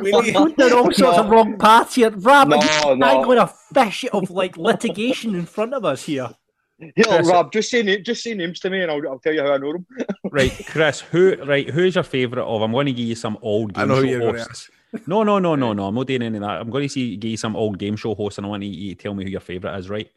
[0.02, 2.10] We need, There all sorts of wrong paths here.
[2.10, 3.06] Rab, No, no, no.
[3.06, 6.30] angling a fish of like litigation in front of us here.
[6.78, 9.32] Here, Chris- Rob, just say, na- just say names to me and I'll, I'll tell
[9.32, 9.86] you how I know them.
[10.30, 11.00] Right, Chris.
[11.00, 11.36] Who?
[11.44, 12.60] Right, who's your favourite of?
[12.62, 14.70] I'm going to give you some old I game know show you're gonna hosts.
[15.06, 15.86] No, no, no, no, no.
[15.86, 16.60] I'm not doing any of that.
[16.60, 18.94] I'm going to see give you some old game show hosts, and I want you
[18.94, 19.88] to tell me who your favourite is.
[19.88, 20.10] Right.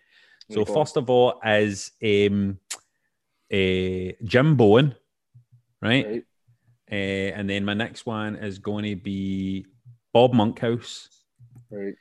[0.49, 2.59] So first of all is um,
[3.51, 4.95] uh, Jim Bowen,
[5.81, 6.05] right?
[6.05, 6.23] Right.
[6.91, 9.65] Uh, and then my next one is going to be
[10.13, 11.07] Bob Monkhouse.
[11.69, 11.95] Right.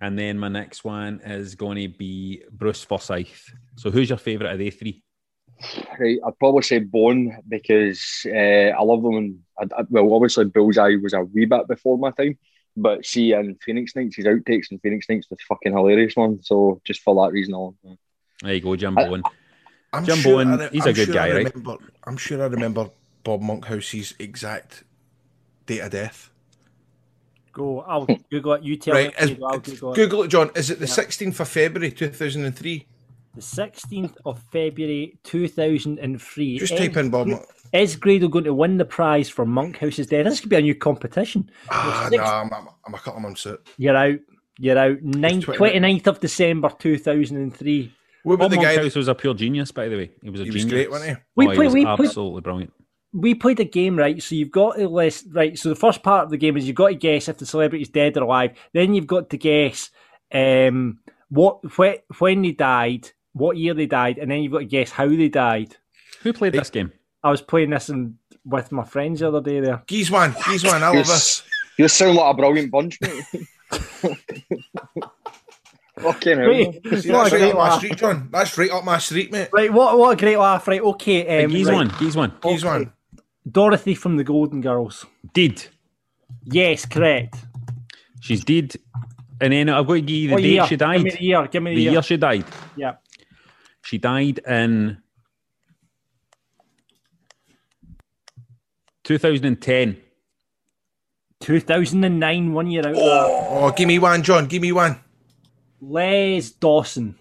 [0.00, 3.50] And then my next one is going to be Bruce Forsyth.
[3.76, 5.02] So who's your favourite of the three?
[5.98, 9.14] Right, I'd probably say Bone because uh, I love them.
[9.14, 12.36] And I, I, well, obviously Bullseye was a wee bit before my time,
[12.76, 16.40] but see, and Phoenix Nights, his outtakes and Phoenix Nights was fucking hilarious, man.
[16.42, 17.76] So just for that reason alone,
[18.42, 19.22] There you go, Jim I- Bowen.
[19.92, 21.54] I'm Jim sure Bowen, re- he's I'm a good sure guy, I right?
[21.54, 22.90] remember, I'm sure I remember
[23.22, 24.82] Bob Monkhouse's exact
[25.66, 26.30] date of death.
[27.52, 27.82] Go.
[27.82, 28.64] I'll Google it.
[28.64, 29.32] You tell right, me.
[29.32, 29.96] is- I'll Google it.
[29.96, 30.50] Google it, John.
[30.56, 32.86] Is it the 16th of February 2003?
[33.34, 36.58] The 16th of February 2003.
[36.58, 37.28] Just Is- type in Bob.
[37.72, 40.24] Is Grado going to win the prize for Monkhouse's Death?
[40.26, 41.50] This could be a new competition.
[41.70, 43.66] Ah, no, six- I'm, I'm, I'm a couple months out.
[43.76, 44.18] You're out.
[44.60, 45.02] You're out.
[45.02, 47.92] Nine, 20 29th of December 2003.
[48.22, 48.76] What about Bob the guy?
[48.76, 50.10] Monkhouse was a pure genius, by the way.
[50.22, 50.72] He was a He was genius.
[50.72, 51.22] great, wasn't he?
[51.34, 52.72] We oh, he play- was we play- absolutely brilliant.
[53.12, 54.22] we played a game, right?
[54.22, 55.58] So you've got to list, right?
[55.58, 57.88] So the first part of the game is you've got to guess if the celebrity's
[57.88, 58.52] dead or alive.
[58.72, 59.90] Then you've got to guess
[60.32, 64.64] um, what wh- when they died, what year they died, and then you've got to
[64.64, 65.76] guess how they died.
[66.22, 66.90] Who played this game?
[67.22, 69.60] I was playing this in, with my friends the other day.
[69.60, 71.08] There, Geezwan, Geezwan, I love Yes.
[71.08, 71.42] this.
[71.76, 73.24] You sound like a brilliant bunch, mate.
[75.98, 76.48] Fucking hell.
[76.48, 78.28] Wait, See, that's a right great up my street, John.
[78.32, 79.48] That's right up my street, mate.
[79.52, 80.66] Right, what what a great laugh.
[80.66, 81.44] Right, okay.
[81.44, 81.74] Um, Geese right.
[81.74, 81.92] one.
[81.98, 82.30] Geese one.
[82.42, 82.92] Geezwan.
[83.50, 85.06] Dorothy from the Golden Girls.
[85.32, 85.66] Did.
[86.44, 87.36] Yes, correct.
[88.20, 88.74] She's dead.
[89.40, 90.64] And then I've got to give you the What date year?
[90.64, 91.02] she Give died.
[91.02, 91.46] me the year.
[91.48, 91.92] Give me the, The year.
[91.92, 92.44] year she died.
[92.76, 92.94] Yeah.
[93.84, 94.98] She died in
[99.04, 99.96] 2010.
[101.40, 102.86] 2009, one year out.
[102.86, 103.02] of that.
[103.02, 104.46] Oh, oh, give me one, John.
[104.46, 104.98] Give me one.
[105.82, 107.14] Les Dawson.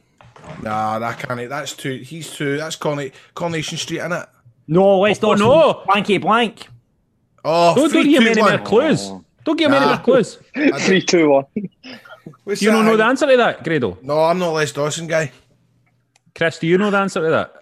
[0.61, 1.49] Nah, that can't.
[1.49, 1.97] That's too.
[1.97, 2.57] He's too.
[2.57, 4.29] That's Corna- Coronation Street, isn't it?
[4.69, 5.45] No, Les Oh, Dawson.
[5.45, 5.83] no.
[5.87, 6.67] Blanky blank.
[7.43, 8.55] Oh, Don't, don't give two, me any one.
[8.57, 9.11] more clues.
[9.43, 10.39] Don't give me any more clues.
[10.85, 11.45] Three, two, one.
[12.45, 12.77] What's Do you that?
[12.77, 13.97] not know the answer to that, Grado?
[14.01, 15.33] No, I'm not Les Dawson guy.
[16.35, 17.53] Chris, do you know the answer to that?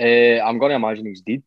[0.00, 1.42] Uh, I'm going to imagine he's dead.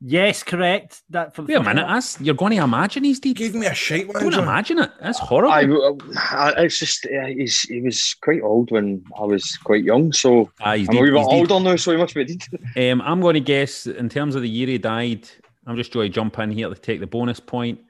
[0.00, 1.02] Yes, correct.
[1.10, 1.94] That for the Wait a minute, one.
[1.94, 3.34] that's, you're going to imagine he's dead.
[3.34, 4.42] Give me a shite one, Don't John.
[4.44, 4.92] imagine it.
[5.00, 5.98] That's horrible.
[6.16, 10.12] I, I, it's just uh, he's he was quite old when I was quite young,
[10.12, 11.26] so Ah, he's I'm a dead, wee bit dead.
[11.50, 12.42] older now, so he must be dead.
[12.92, 15.28] Um, I'm going to guess in terms of the year he died.
[15.66, 17.80] I'm just going to jump in here to take the bonus point.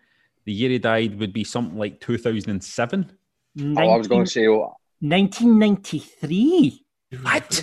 [0.47, 3.11] The year he died would be something like 2007.
[3.61, 6.85] Oh, I was going to say, oh, 1993.
[7.23, 7.62] What?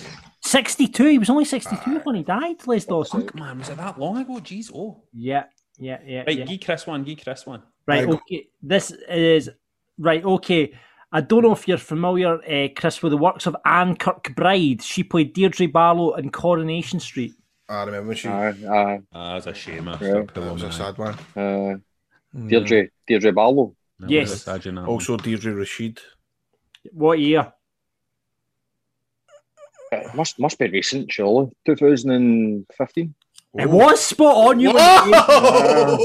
[0.56, 1.04] 62.
[1.04, 3.20] He was only 62 when he died, Les Dawson.
[3.22, 4.34] Fuck, man, was it that long ago?
[4.40, 5.02] Jeez, oh.
[5.12, 5.44] Yeah,
[5.78, 6.22] yeah, yeah.
[6.26, 6.44] Right, yeah.
[6.46, 7.62] give Chris one, give Chris one.
[7.86, 8.14] Right, Right.
[8.14, 8.48] okay.
[8.62, 9.50] This is
[9.98, 10.72] right, okay.
[11.12, 14.80] I don't know if you're familiar, uh, Chris, with the works of Anne Kirkbride.
[14.82, 17.34] She played Deirdre Barlow in Coronation Street.
[17.68, 18.28] I remember she.
[18.28, 19.84] uh, uh, Ah, that's a shame.
[19.84, 20.20] That's Yeah.
[20.20, 21.14] a poor that was a sad one.
[21.36, 21.76] uh,
[22.48, 23.76] Deirdre, Deirdre Barlow.
[23.98, 24.30] That Yes.
[24.30, 24.86] was a sad, you know.
[24.86, 26.00] Also, Deirdre Rashid.
[26.92, 27.52] What year?
[29.92, 31.50] Uh, it must must be recent, surely.
[31.66, 33.14] 2015.
[33.58, 34.60] It was spot on.
[34.60, 34.74] You were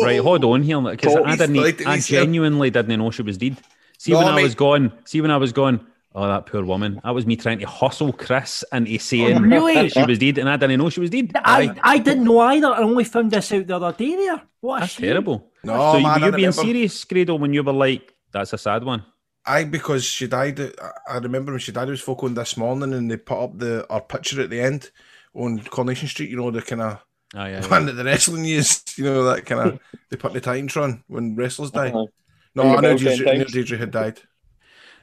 [0.05, 1.85] Right, hold on here, because I didn't.
[1.85, 2.21] I he's here.
[2.21, 3.57] genuinely didn't know she was dead.
[3.97, 4.43] See No, when I mate.
[4.43, 4.91] was gone.
[5.05, 5.85] See when I was gone.
[6.13, 6.99] Oh, that poor woman.
[7.03, 9.89] That was me trying to hustle Chris into saying Oh, really?
[9.89, 11.31] she was dead, and I didn't know she was dead.
[11.35, 11.75] I, Aye.
[11.83, 12.67] I didn't know either.
[12.67, 14.41] I only found this out the other day there.
[14.59, 15.05] What a That's shame.
[15.07, 15.51] terrible.
[15.63, 18.57] No, so man, were I you being serious, Grado, when you were like, "That's a
[18.57, 19.03] sad one."
[19.45, 20.59] Aye, because she died.
[20.59, 20.71] I-
[21.15, 21.87] I remember when she died.
[21.87, 24.61] It was folk on this morning, and they put up the our picture at the
[24.61, 24.91] end
[25.33, 26.29] on Coronation Street.
[26.29, 26.99] You know the kind of
[27.33, 27.67] Aye, aye, aye.
[27.67, 28.97] one that the wrestling used.
[28.97, 31.89] You know that kind of they put the Titantron when wrestlers die.
[31.89, 32.05] Uh-huh.
[32.53, 33.45] No, Ring I know bell Deirdre, I knew.
[33.45, 34.19] Deirdre had died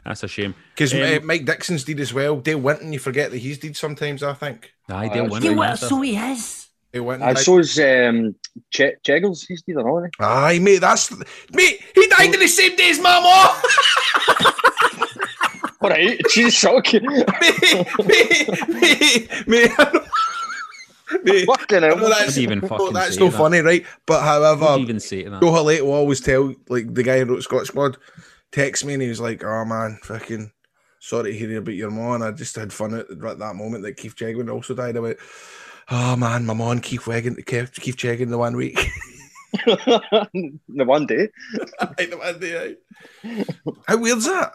[0.05, 0.55] That's a shame.
[0.75, 2.37] because Um, Mike Dixon's did as well.
[2.37, 4.23] Dale Winton, you forget that he's did sometimes.
[4.23, 5.53] I think Aye, Aye, Dale that's Winton.
[5.53, 6.69] You were, so he is.
[6.93, 7.29] Dale Winton.
[7.29, 7.43] I died.
[7.43, 8.35] saw his um,
[8.71, 9.47] che- Cheggles.
[9.49, 10.25] He's dead, aren't he?
[10.25, 11.11] Aye, mate, that's
[11.53, 11.81] mate.
[11.95, 13.19] He died in the same day as my
[15.81, 15.91] mom.
[15.91, 17.07] All right, she's shocking.
[17.07, 17.25] me,
[18.07, 18.15] me,
[18.69, 19.29] me.
[19.47, 19.71] mate.
[19.79, 21.45] I.
[21.47, 22.09] Fucking I know hell.
[22.11, 23.39] that's, Would even no, fucking that's say no that?
[23.39, 23.87] funny, right?
[24.05, 25.41] But however, you even say to that?
[25.41, 27.97] Joe Hullait will always tell, like the guy who wrote Scot Squad,
[28.53, 30.53] text me and he was like, "Oh man, fucking
[31.01, 33.85] sorry to hear about your mom." And I just had fun at, at that moment
[33.85, 34.99] that Keith Chegwin also died.
[34.99, 35.19] I went,
[35.91, 38.79] "Oh man, my mom, Keith Wagon, Keith, Keith Chegwin, the one week."
[39.65, 41.31] the one day.
[41.81, 42.77] Aye, the one day.
[43.87, 44.53] How weird's that?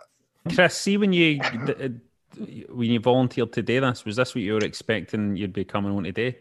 [0.54, 1.90] Chris, see when you uh,
[2.70, 5.92] when you volunteered to do this, was this what you were expecting you'd be coming
[5.92, 6.38] on today?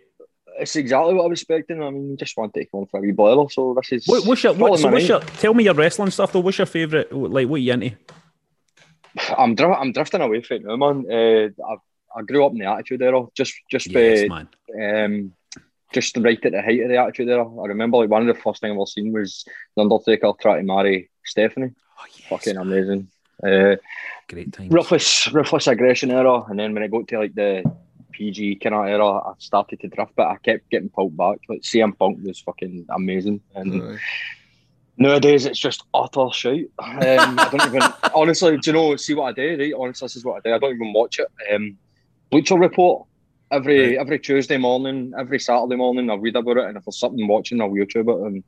[0.58, 1.82] It's exactly what I was expecting.
[1.82, 4.06] I mean, you just want to come for a wee boiler, so this is.
[4.06, 6.40] What, what's your, what, so what's your, tell me your wrestling stuff though.
[6.40, 7.12] What's your favourite?
[7.12, 7.96] Like, what are you into?
[9.36, 11.06] I'm dri- I'm drifting away from it now, man.
[11.10, 11.76] Uh, I,
[12.18, 14.46] I grew up in the Attitude Era, just just Yes, by,
[14.80, 15.32] um,
[15.92, 17.46] just right at the height of the Attitude Era.
[17.60, 19.44] I remember like one of the first things I've ever seen was
[19.76, 21.72] the Undertaker trying to marry Stephanie.
[21.98, 22.28] Oh, yes.
[22.28, 23.08] Fucking amazing.
[23.42, 23.76] Uh,
[24.28, 24.68] Great time.
[24.68, 27.64] ruthless, ruthless aggression era, and then when I got to like the
[28.12, 31.38] PG kind of era, I started to drift, but I kept getting pulled back.
[31.48, 33.98] Like CM Punk was fucking amazing, and Aye.
[34.96, 36.70] nowadays it's just utter shit.
[36.78, 36.98] Um,
[37.38, 37.82] I don't even
[38.14, 38.96] honestly, do you know?
[38.96, 39.74] See what I do, right?
[39.76, 40.54] Honestly, this is what I do.
[40.54, 41.28] I don't even watch it.
[41.52, 41.76] Um,
[42.30, 43.06] Bleacher Report
[43.50, 47.26] Every every Tuesday morning, every Saturday morning, I'll read about it, and if there's something
[47.28, 48.42] watching, I'll YouTube it, and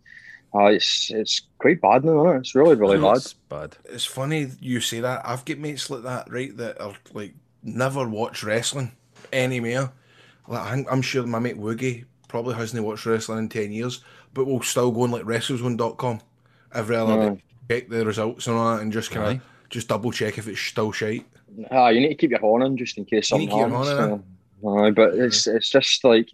[0.55, 2.41] uh, it's it's quite bad now, isn't it?
[2.41, 3.17] It's really really bad.
[3.17, 3.77] It's bad.
[3.87, 5.23] It's funny you say that.
[5.25, 6.57] I've got mates like that, right?
[6.57, 8.93] That are like never watch wrestling
[9.33, 9.93] anymore.
[10.47, 14.03] Like I'm, I'm sure my mate Woogie probably hasn't watched wrestling in ten years,
[14.33, 16.21] but will still go on like WrestleZone.com
[16.73, 17.29] every other Aye.
[17.31, 19.33] day, check the results and all that, and just kind Aye.
[19.33, 19.41] of
[19.71, 21.27] just double check if it's still shite.
[21.71, 23.55] Ah, you need to keep your horn in just in case You need something to
[23.55, 23.89] keep your happens.
[23.89, 24.25] horn in,
[24.63, 26.29] so, aye, but it's it's just like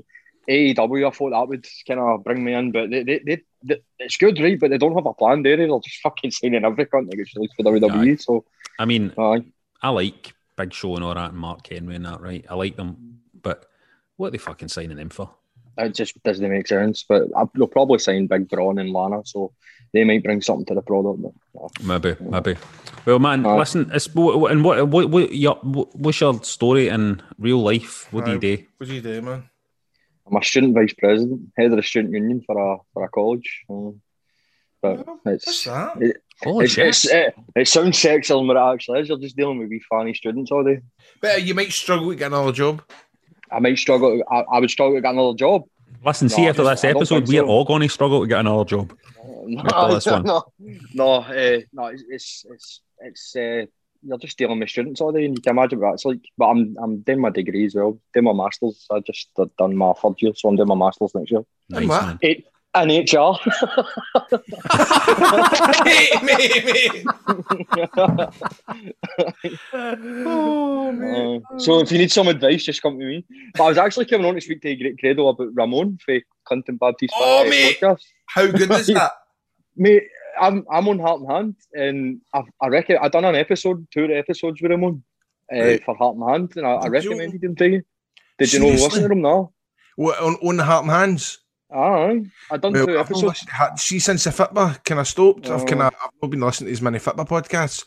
[0.48, 1.06] AEW.
[1.06, 4.16] I thought that would kind of bring me in, but they, they, they, they it's
[4.16, 4.58] good, right?
[4.58, 5.66] But they don't have a plan, do they?
[5.66, 8.20] They're just fucking signing every cunt that gets released for WWE.
[8.20, 8.44] So
[8.78, 9.44] I mean, aye.
[9.82, 12.44] I like Big Show and all that, and Mark Henry and that, right?
[12.48, 13.66] I like them, but
[14.16, 15.30] what are they fucking signing them for?
[15.78, 17.04] It just doesn't make sense.
[17.08, 19.52] But I, they'll probably sign Big Braun and Lana, so
[19.92, 21.22] they might bring something to the product.
[21.22, 22.56] But, uh, Maybe, maybe.
[23.06, 23.56] Well, man, Aye.
[23.56, 23.90] listen.
[23.92, 28.12] It's, and what, what, what, your, what's your story in real life?
[28.12, 28.62] What do you do?
[28.76, 29.48] What do you do, man?
[30.26, 33.64] I'm a student vice president, head of the student union for a for a college.
[33.68, 34.00] Um,
[34.82, 36.00] but What's it's that?
[36.00, 39.08] it, Holy it's, it's, it, it sounds sexier than what it actually is.
[39.08, 40.80] You're just dealing with wee fanny students all day.
[41.20, 42.82] But uh, you might struggle to get another job.
[43.50, 44.22] I might struggle.
[44.30, 45.64] I, I would struggle to get another job.
[46.04, 47.48] Listen, see after I this episode, we're so.
[47.48, 48.96] all going to struggle to get another job.
[49.44, 50.22] No, After this one.
[50.24, 50.44] no,
[50.94, 51.86] no, uh, no.
[51.86, 53.66] It's it's it's, it's uh,
[54.02, 56.20] you're just dealing with students all day, and you can imagine what it's like.
[56.38, 58.86] But I'm I'm doing my degree as well, doing my masters.
[58.90, 61.42] I just done- done my third year, so I'm doing my masters next year.
[61.68, 62.02] Nice, what?
[62.06, 62.18] man.
[62.22, 63.10] It, and HR.
[65.84, 67.04] mate, mate, mate.
[69.72, 71.42] oh, mate.
[71.52, 73.24] Uh, so if you need some advice, just come to me.
[73.54, 76.76] But I was actually coming on to speak to Great Credo about Ramon for Clinton
[76.76, 77.78] Baptiste Oh, mate.
[77.80, 78.02] podcast.
[78.26, 79.12] How good is that?
[79.76, 80.04] Mate,
[80.40, 84.06] I'm I'm on Heart and Hand, and I, I reckon I done an episode, two
[84.12, 85.02] episodes with him on
[85.54, 85.84] uh, Right.
[85.84, 87.10] for Heart and Hand, and I, I Did you?
[87.10, 87.82] recommended him to you.
[88.38, 88.88] Did you know Seriously?
[88.88, 89.52] listen to him now?
[89.96, 91.38] What, on, on the Heart and Hands?
[91.72, 93.46] Aye, I done Well, two I've not episodes.
[93.48, 95.48] listened see since the Fitba kind of stopped.
[95.50, 95.66] I've Oh.
[95.66, 97.84] kind of I've not been listening to as many Fitba podcasts,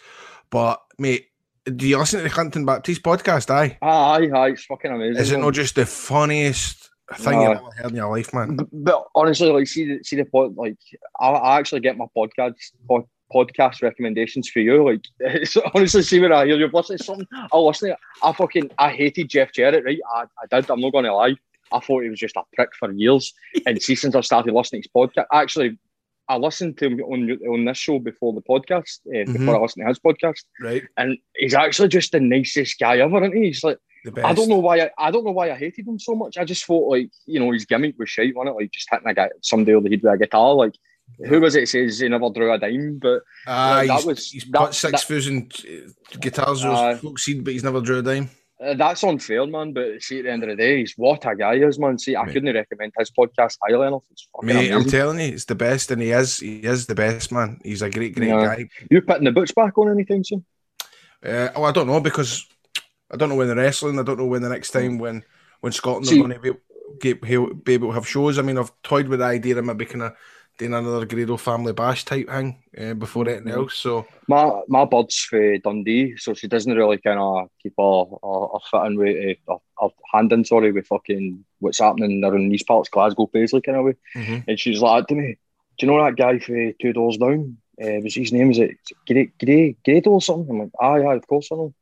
[0.50, 1.26] but mate,
[1.66, 3.50] do you listen to the Clinton Baptiste podcast?
[3.50, 5.22] Aye, Aye, aye, it's fucking amazing.
[5.22, 5.42] is it man.
[5.46, 7.42] not just the funniest thing No.
[7.50, 8.58] you've ever heard in your life, man?
[8.72, 10.78] But honestly, like, see the see the pod, like
[11.20, 12.56] I, I actually get my podcast
[12.88, 14.84] pod, podcast recommendations for you.
[14.90, 18.00] Like, it's, honestly, see when I hear you listening to something, I'll listen to it.
[18.24, 20.00] I fucking I hated Jeff Jarrett, right?
[20.16, 20.70] I, I did.
[20.70, 21.36] I'm not going to lie.
[21.72, 23.34] I thought he was just a prick for years.
[23.66, 25.78] and see, since I started listening to his podcast, actually,
[26.30, 29.84] I listened to him on on this show before the podcast, uh, before I listened
[29.84, 33.48] to his podcast, Right, and he's actually just the nicest guy ever, isn't he?
[33.48, 33.78] He's like.
[34.04, 34.26] The best.
[34.28, 36.38] I don't know why I, I don't know why I hated him so much.
[36.38, 38.62] I just thought like you know his gimmick was shite, wasn't it?
[38.62, 40.54] Like just hitting a guy somebody over the head with a guitar.
[40.54, 40.76] Like
[41.28, 44.46] who was it says he never drew a dime, but Aye, that he's, was- he's
[44.52, 46.92] that- put six thousand uh, guitars Aye.
[46.94, 48.30] with folk seed, but he's never drew a dime.
[48.64, 49.74] uh, that's unfair, man.
[49.74, 52.00] But see, at the end of the day, he's what a guy is, man.
[52.00, 52.34] See, I Mate.
[52.34, 54.04] couldn't recommend his podcast highly enough.
[54.12, 56.40] It's fucking Mate, I'm telling you, it's the best, and he is.
[56.40, 57.60] He is the best, man.
[57.64, 58.56] He's a great, great Yeah.
[58.56, 58.70] guy.
[58.90, 60.46] you putting the boots back on anything soon?
[61.22, 62.46] Uh, oh, I don't know because
[63.14, 64.00] I don't know when they're wrestling.
[64.00, 65.24] I don't know when the next time when
[65.62, 66.60] when Scotland See- are going to be
[67.00, 68.38] get, be able to have shows.
[68.40, 70.14] I mean, I've toyed with the idea of maybe kind of
[70.60, 73.60] doing another Grado family bash type thing uh, before anything Mm-hmm.
[73.62, 73.76] else.
[73.76, 78.48] So My my bud's for Dundee, so she doesn't really kind of keep her, her,
[78.54, 82.64] her foot in with her, her hand in, sorry, with fucking what's happening around these
[82.64, 83.96] parts, Glasgow, Paisley kind of way.
[84.16, 84.44] Mhm.
[84.48, 85.38] And she's like to me,
[85.78, 87.58] "Do you know that guy for Two Doors Down?
[87.84, 88.52] Uh, was his name?
[88.52, 91.74] Is it Grado or something?" I'm like, "Aye, aye, of course I know."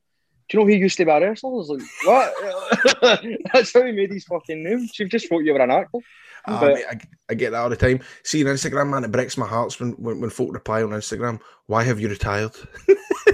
[0.51, 1.49] Do you know he used to be a wrestler?
[1.49, 4.85] I was like, "What?" That's how he made his fucking name.
[4.91, 5.99] She just thought you were an actor.
[6.45, 6.99] ah, But- mate, I,
[7.29, 8.01] I get that all the time.
[8.23, 11.39] See on Instagram, man, it breaks my heart when, when when folk reply on Instagram,
[11.67, 12.51] "Why have you retired?"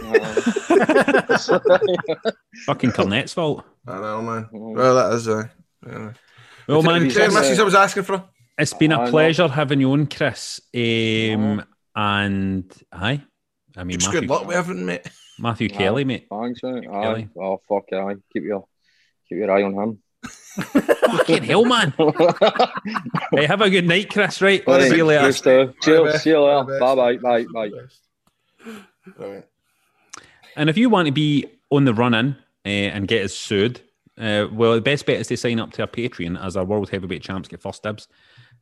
[2.65, 3.65] Fucking Cornette's fault.
[3.87, 4.43] I know, man.
[4.53, 4.75] Mm.
[4.75, 5.27] Well, that is.
[5.27, 5.43] Uh,
[5.85, 6.13] yeah.
[6.67, 8.23] Well, man, He's the missus uh, I was asking for.
[8.57, 9.11] it's been I a know.
[9.11, 10.59] pleasure having you on, Chris.
[10.75, 11.63] Um,
[11.95, 13.23] and hi,
[13.75, 15.07] I mean, Just Matthew, good luck with everything, mate.
[15.39, 15.75] Matthew Aye.
[15.75, 16.27] Kelly, mate.
[16.29, 16.87] Thanks, mate.
[16.87, 17.01] Aye.
[17.03, 17.29] Kelly.
[17.39, 18.15] Oh fuck, aye.
[18.33, 18.67] Keep your
[19.29, 19.99] keep your eye on him.
[20.25, 21.93] Fucking hell, man.
[23.31, 24.41] hey, have a good night, Chris.
[24.41, 25.21] Right, Right, see you later.
[25.21, 25.73] Cheers, Stu.
[25.81, 26.11] Cheers.
[26.13, 26.23] best.
[26.23, 26.73] See you later.
[26.73, 27.17] the Bye bye.
[27.17, 28.75] Bye bye.
[29.17, 29.45] Right.
[30.55, 32.35] And if you want to be on the run in
[32.65, 33.81] uh, and get us sued,
[34.17, 36.89] uh, well, the best bet is to sign up to our Patreon as our World
[36.89, 38.07] Heavyweight Champs get first dibs,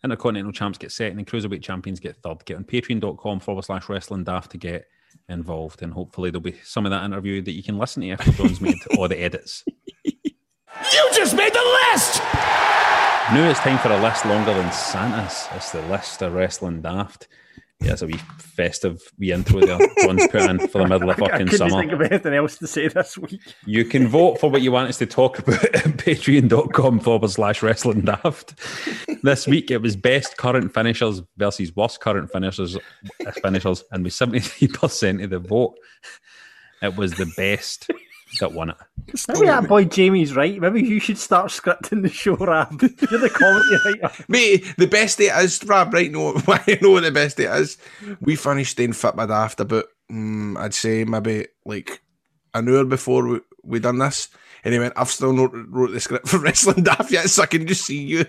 [0.03, 2.43] Intercontinental Champs get second, and Cruiserweight Champions get third.
[2.43, 4.86] Get on patreon.com forward slash wrestling daft to get
[5.30, 5.82] involved.
[5.82, 8.61] And hopefully, there'll be some of that interview that you can listen to after John's
[8.61, 9.63] made all the edits.
[10.03, 12.22] You just made the list!
[13.32, 15.47] Now it's time for a list longer than Santa's.
[15.55, 17.28] It's the list of wrestling daft.
[17.82, 19.78] Yeah, it's a wee festive wee intro there.
[20.01, 21.82] John's put in for the middle of I fucking couldn't summer.
[21.82, 23.41] think of anything else to say this week.
[23.65, 27.61] You can vote for what you want us to talk about at patreon.com forward slash
[27.61, 28.55] wrestling daft.
[29.23, 32.78] This week it was best current finishers versus worst current finishers
[33.41, 35.76] finishers, and with 73% of the vote,
[36.82, 37.89] it was the best
[38.39, 38.78] that won it.
[39.28, 40.59] Maybe that boy Jamie's right.
[40.59, 42.82] Maybe you should start scripting the show, Rab.
[42.82, 44.23] You're the comedy writer.
[44.28, 46.11] Mate, the best day is, Rab, right?
[46.11, 47.78] No, I know what the best day is.
[48.21, 52.01] We finished staying fit by daft about, mm, I'd say maybe like
[52.53, 54.30] an hour before we, we done this.
[54.63, 57.45] And he went, I've still not wrote the script for Wrestling Daft yet, so I
[57.45, 58.26] can just see you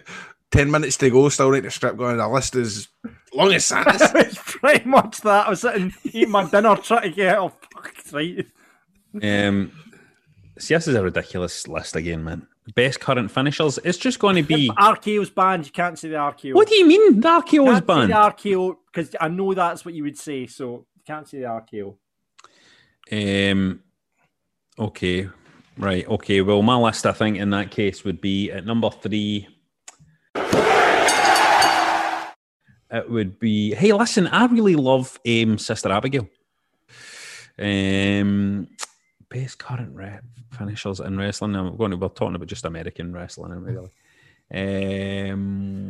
[0.50, 2.88] 10 minutes to go, still writing the script going, the list is
[3.32, 4.02] long as Santa's.
[4.14, 5.46] it's pretty much that.
[5.46, 8.46] I was sitting eating my dinner trying to get it all fucked right.
[9.22, 9.72] Um,
[10.56, 12.46] this is a ridiculous list again, man.
[12.74, 13.78] Best current finishers.
[13.84, 14.70] It's just going to be.
[14.70, 15.66] RKO's banned.
[15.66, 16.54] You can't say the RKO.
[16.54, 17.20] What do you mean?
[17.20, 18.10] The RKO is Can't say banned.
[18.10, 20.46] the RKO because I know that's what you would say.
[20.46, 21.96] So you can't say the RKO.
[23.52, 23.80] Um,
[24.78, 25.28] okay,
[25.78, 26.08] right.
[26.08, 26.40] Okay.
[26.40, 29.46] Well, my list, I think, in that case, would be at number three.
[32.88, 33.74] It would be.
[33.74, 36.28] Hey, listen, I really love um, Sister Abigail.
[37.58, 38.68] Um,
[39.28, 41.54] best current rep finishers in wrestling.
[41.56, 41.96] I'm going to.
[41.96, 43.90] We're talking about just American wrestling, aren't we, really.
[44.54, 45.88] Um,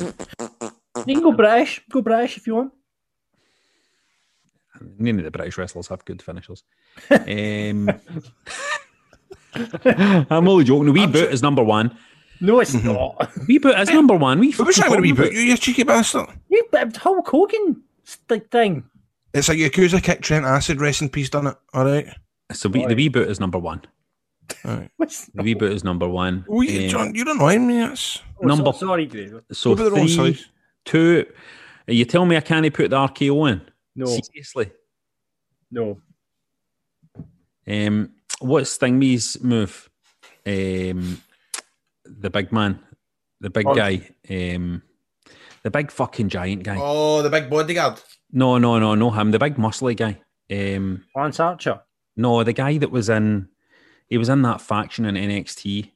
[1.06, 1.82] You can go British.
[1.90, 2.72] Go British if you want.
[4.98, 6.62] none of the British wrestlers have good finishers.
[7.10, 7.90] Um,
[9.84, 10.92] I'm only joking.
[10.94, 11.96] Wee Boot is number one.
[12.40, 13.30] No, it's not.
[13.48, 14.38] Wee Boot is number one.
[14.40, 16.26] We What's that going to be about you, you cheeky bastard?
[16.50, 17.82] You but Hulk Hogan
[18.50, 18.84] thing.
[19.32, 21.56] It's a Yakuza kick Trent Acid, rest in peace, done it.
[21.74, 22.06] All right.
[22.52, 23.82] So we, the Wee Boot is number one.
[24.96, 26.44] What's The Wee Boot is number one.
[26.48, 27.78] Oh, you, Um, John, you're annoying me.
[27.80, 29.34] That's oh, number so, sorry, Greg.
[29.52, 30.46] so Over wrong three, size.
[30.84, 31.26] two.
[31.88, 33.60] You tell me I can't put the RKO in?
[33.96, 34.70] No, Seriously.
[35.70, 35.98] no.
[37.68, 39.90] Um, what's Stingme's move?
[40.46, 41.20] Um,
[42.04, 42.78] the big man,
[43.40, 43.74] the big Oh.
[43.74, 44.82] guy, um,
[45.64, 46.76] the big fucking giant guy.
[46.80, 48.00] Oh, the big bodyguard.
[48.30, 49.32] No, no, no, no him.
[49.32, 50.20] The big muscly guy.
[50.50, 51.80] Um, Lance Archer.
[52.16, 53.48] No, the guy that was in.
[54.08, 55.90] He was in that faction in NXT,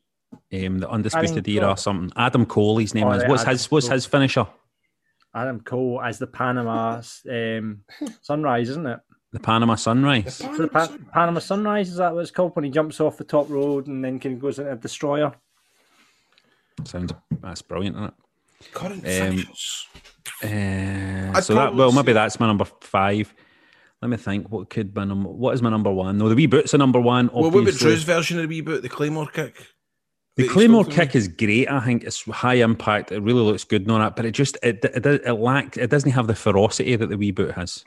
[0.52, 1.70] um, the Undisputed Adam Era Cole.
[1.72, 2.12] or something.
[2.16, 3.20] Adam Cole, his name Oh, is.
[3.22, 3.94] right, What's Adam his What's Cole.
[3.94, 4.46] his finisher?
[5.32, 7.00] Adam Cole as the Panama
[7.30, 7.82] um,
[8.22, 8.98] Sunrise, isn't it?
[9.32, 10.34] The Panama Sunrise.
[10.34, 13.22] So the pa- Panama Sunrise is that what it's called when he jumps off the
[13.22, 15.32] top road and then can goes into a destroyer?
[16.84, 18.72] Sounds that's brilliant, isn't it?
[18.72, 19.44] Current Um.
[20.42, 23.32] Uh, so that well, maybe that's my number five.
[24.03, 24.51] Let me think.
[24.51, 25.28] What could my number?
[25.28, 26.18] What is my number one?
[26.18, 27.30] No, the wee boots a number one.
[27.32, 27.74] Well, what about.
[27.74, 29.66] Drew's version of the wee boot, the Claymore kick?
[30.36, 31.07] The Claymore spoke to me?
[31.07, 31.70] kick is great.
[31.70, 33.12] I think it's high impact.
[33.12, 35.76] It really looks good and all that, but it just it it, it, it lacks.
[35.76, 37.84] It doesn't have the ferocity that the wee boot has.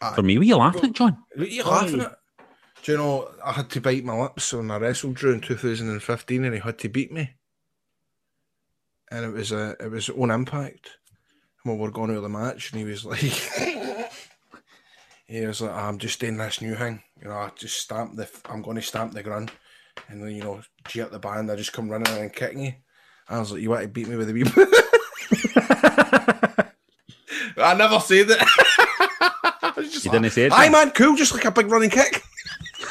[0.00, 0.14] Aye.
[0.14, 1.16] For me, were you laughing at John?
[1.34, 2.18] What are you laughing at?
[2.82, 6.44] Do you know, I had to bite my lips when I wrestled Drew in 2015
[6.44, 7.34] and he had to beat me.
[9.10, 10.90] And it was a, it was on impact.
[11.64, 13.20] And we were going out of the match and he was like,
[15.28, 17.02] he was like, I'm just doing this new thing.
[17.22, 19.52] You know, I just stamp the, I'm going to stamp the ground.
[20.08, 22.64] And then, you know, G at the band, I just come running in and kicking
[22.64, 22.72] you.
[23.28, 24.68] I was like, you want to beat me with a wee boot
[27.58, 28.40] I never said that.
[29.62, 30.72] I was just You like, didn't say it, Hi John?
[30.72, 32.22] man, cool, just like a big running kick.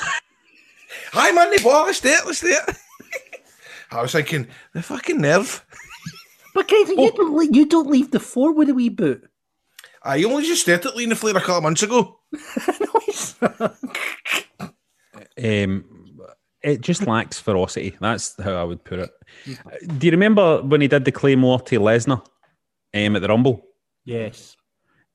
[1.14, 2.78] Hi man, the ball, let's do it, let's do it.
[3.90, 5.66] I was thinking, the fucking nerve.
[6.54, 7.12] But Greg, you oh.
[7.12, 9.28] don't leave, you don't leave the four with a wee boot.
[10.04, 12.17] I only just started leaning the flare a couple of months ago.
[15.44, 15.86] Um,
[16.64, 17.96] it just lacks ferocity.
[18.02, 19.12] That's how I would put it.
[19.98, 22.26] Do you remember when he did the Claymore to Lesnar
[22.96, 23.62] um, at the Rumble?
[24.04, 24.56] Yes.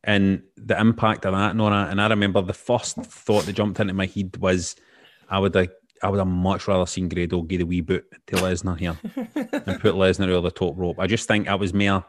[0.05, 1.91] and the impact of that that.
[1.91, 4.77] And I remember the first thought that jumped into my head was,
[5.29, 5.69] I would have,
[6.03, 8.97] I would have much rather seen Grado give the wee boot to Lesnar here
[9.35, 10.99] and put Lesnar over the top rope.
[10.99, 12.05] I just think I was more,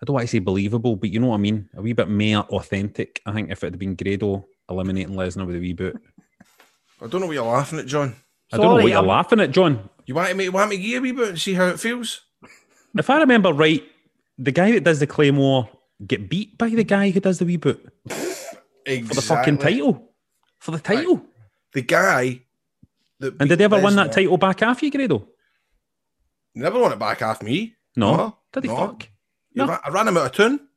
[0.00, 1.68] I don't want to say believable, but you know what I mean?
[1.76, 3.20] A wee bit more authentic.
[3.24, 5.96] I think if it had been Grado eliminating Lesnar with a wee boot.
[7.00, 8.14] I don't know what you're laughing at, John.
[8.52, 9.88] I don't know Sorry, what you're I'm- laughing at, John.
[10.06, 11.80] You want to make want me give you a wee boot and see how it
[11.80, 12.20] feels?
[12.96, 13.82] If I remember right,
[14.38, 15.68] the guy that does the Claymore
[16.06, 19.02] get beat by the guy who does the wee boot Exactly.
[19.02, 20.12] for the fucking title.
[20.60, 21.22] For the title.
[21.72, 22.42] The guy
[23.18, 25.26] that And did beat they ever win that title back after you, Grado?
[26.54, 27.74] Never won it back off me.
[27.96, 28.16] No.
[28.16, 28.76] No, Did he no.
[28.76, 29.08] fuck?
[29.56, 29.68] You No.
[29.72, 30.68] ran- I ran him out of tune.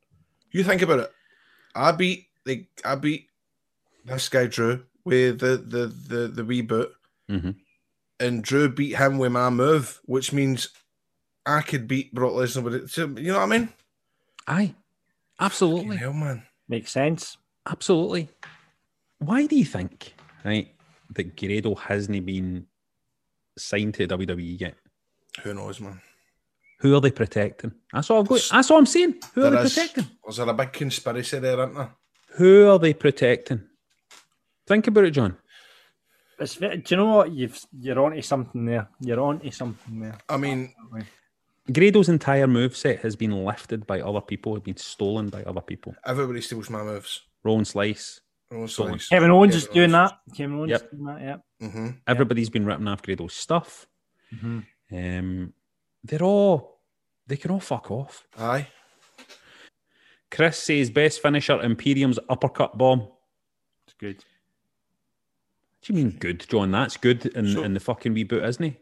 [0.52, 1.12] You think about it.
[1.76, 3.28] I beat the I beat
[4.06, 6.92] this guy Drew with the the the, the wee boot,
[7.30, 7.56] Mhm.
[8.20, 10.70] and Drew beat him with my move, which means
[11.46, 12.90] I could beat Brock Lesnar with it.
[12.90, 13.70] So, you know what I mean?
[14.48, 14.76] Aye.
[15.40, 15.98] Absolutely.
[15.98, 16.44] Fucking hell, man.
[16.68, 17.38] Makes sense.
[17.68, 18.30] Absolutely.
[19.20, 20.14] Why do you think,
[20.46, 20.74] right,
[21.12, 22.68] that Grado hasn't been
[23.58, 24.76] signed to WWE yet?
[25.44, 26.02] Who knows, man?
[26.80, 27.74] Who are they protecting?
[27.92, 28.48] That's all I've got.
[28.52, 29.16] That's all I'm saying.
[29.34, 30.08] Who are they is- protecting?
[30.26, 31.92] Was there a big conspiracy there, isn't there?
[32.36, 33.64] Who are they protecting?
[34.68, 35.36] Think about it, John.
[36.40, 37.32] It's, do you know what?
[37.34, 38.88] You've you're onto something there.
[39.02, 40.18] You're onto something there.
[40.30, 40.74] I mean,
[41.72, 45.96] Grado's entire moveset has been lifted by other people, has been stolen by other people.
[46.06, 47.22] everybody steals my moves.
[47.44, 48.22] Rowan Slice.
[48.52, 48.94] Rowan stolen.
[48.94, 49.10] Slice.
[49.10, 50.14] Kevin Owens is doing that.
[50.36, 50.82] Kevin Owens Yep.
[50.84, 51.22] is doing that.
[51.22, 51.68] Yeah.
[51.68, 51.88] Mm-hmm.
[52.08, 53.86] Everybody's been ripping off Grado's stuff.
[54.34, 54.66] Mhm.
[54.92, 55.54] Um,
[56.04, 56.80] they're all,
[57.28, 58.26] they can all fuck off.
[58.38, 58.68] Aye.
[60.32, 63.08] Chris says best finisher Imperium's uppercut bomb.
[63.88, 64.18] It's good.
[64.18, 66.72] What do you mean good, John?
[66.72, 68.78] That's good in, So- in the fucking reboot, isn't he?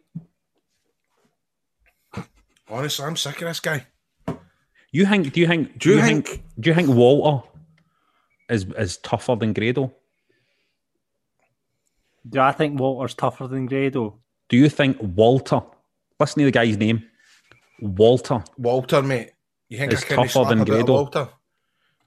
[2.69, 3.87] Honestly, I'm sick of this guy.
[4.91, 5.31] You think?
[5.31, 5.77] Do you think?
[5.79, 7.47] Do you think- Do you think Walter
[8.49, 9.93] is is tougher than Grado?
[12.27, 14.19] Do I think Walter's tougher than Grado?
[14.49, 15.61] Do you think Walter?
[16.19, 17.03] Listen to the guy's name.
[17.79, 18.43] Walter.
[18.57, 19.31] Walter, mate.
[19.69, 21.29] You think It's I couldn't slap than a bit of Walter?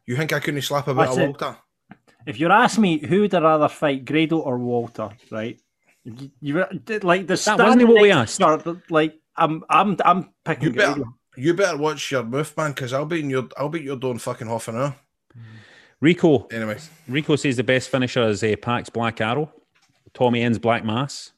[0.06, 1.26] You think I couldn't slap a bit That's of it.
[1.26, 1.56] Walter?
[2.26, 5.60] If you're asking me who would I rather fight, Grado or Walter, right?
[6.04, 6.54] You, you
[7.02, 10.64] like the That wasn't what we next to each other, Like I'm, I'm, I'm picking
[10.64, 11.14] You better, Grado.
[11.36, 14.12] you better watch your move, man, because I'll be in your, I'll be your door
[14.12, 14.96] in fucking half an hour.
[16.00, 16.46] Rico.
[16.50, 19.52] Anyway, Rico says the best finisher is uh, PAC's Black Arrow.
[20.14, 21.32] Tommy End's Black Mass.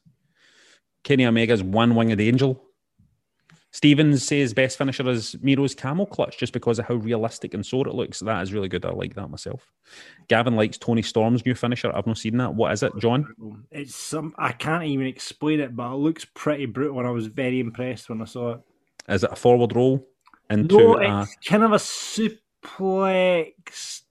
[1.03, 2.62] Kenny Omega's One Winged Angel.
[3.73, 7.87] Stevens says best finisher is Miro's Camel Clutch just because of how realistic and sore
[7.87, 8.19] it looks.
[8.19, 8.85] That is really good.
[8.85, 9.71] I like that myself.
[10.27, 11.91] Gavin likes Toni Storm's new finisher.
[11.93, 12.53] I've not seen that.
[12.53, 13.65] What is it, John?
[13.71, 14.35] It's some.
[14.37, 18.09] I can't even explain it, but it looks pretty brutal, and I was very impressed
[18.09, 18.59] when I saw it.
[19.09, 20.07] Is it a forward roll
[20.51, 22.43] into No, a it's kind of a suplex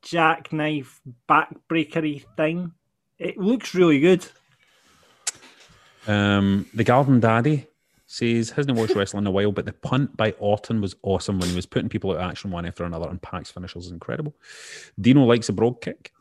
[0.02, 2.72] jackknife backbreakery thing.
[3.20, 4.26] It looks really good.
[6.08, 7.68] Um, the Garden Daddy
[8.12, 11.48] says hasn't watched wrestling in a while, but the punt by Orton was awesome when
[11.48, 14.34] he was putting people out of action one after another, and PAC's finishers is incredible.
[15.00, 16.12] Dino likes a brogue kick.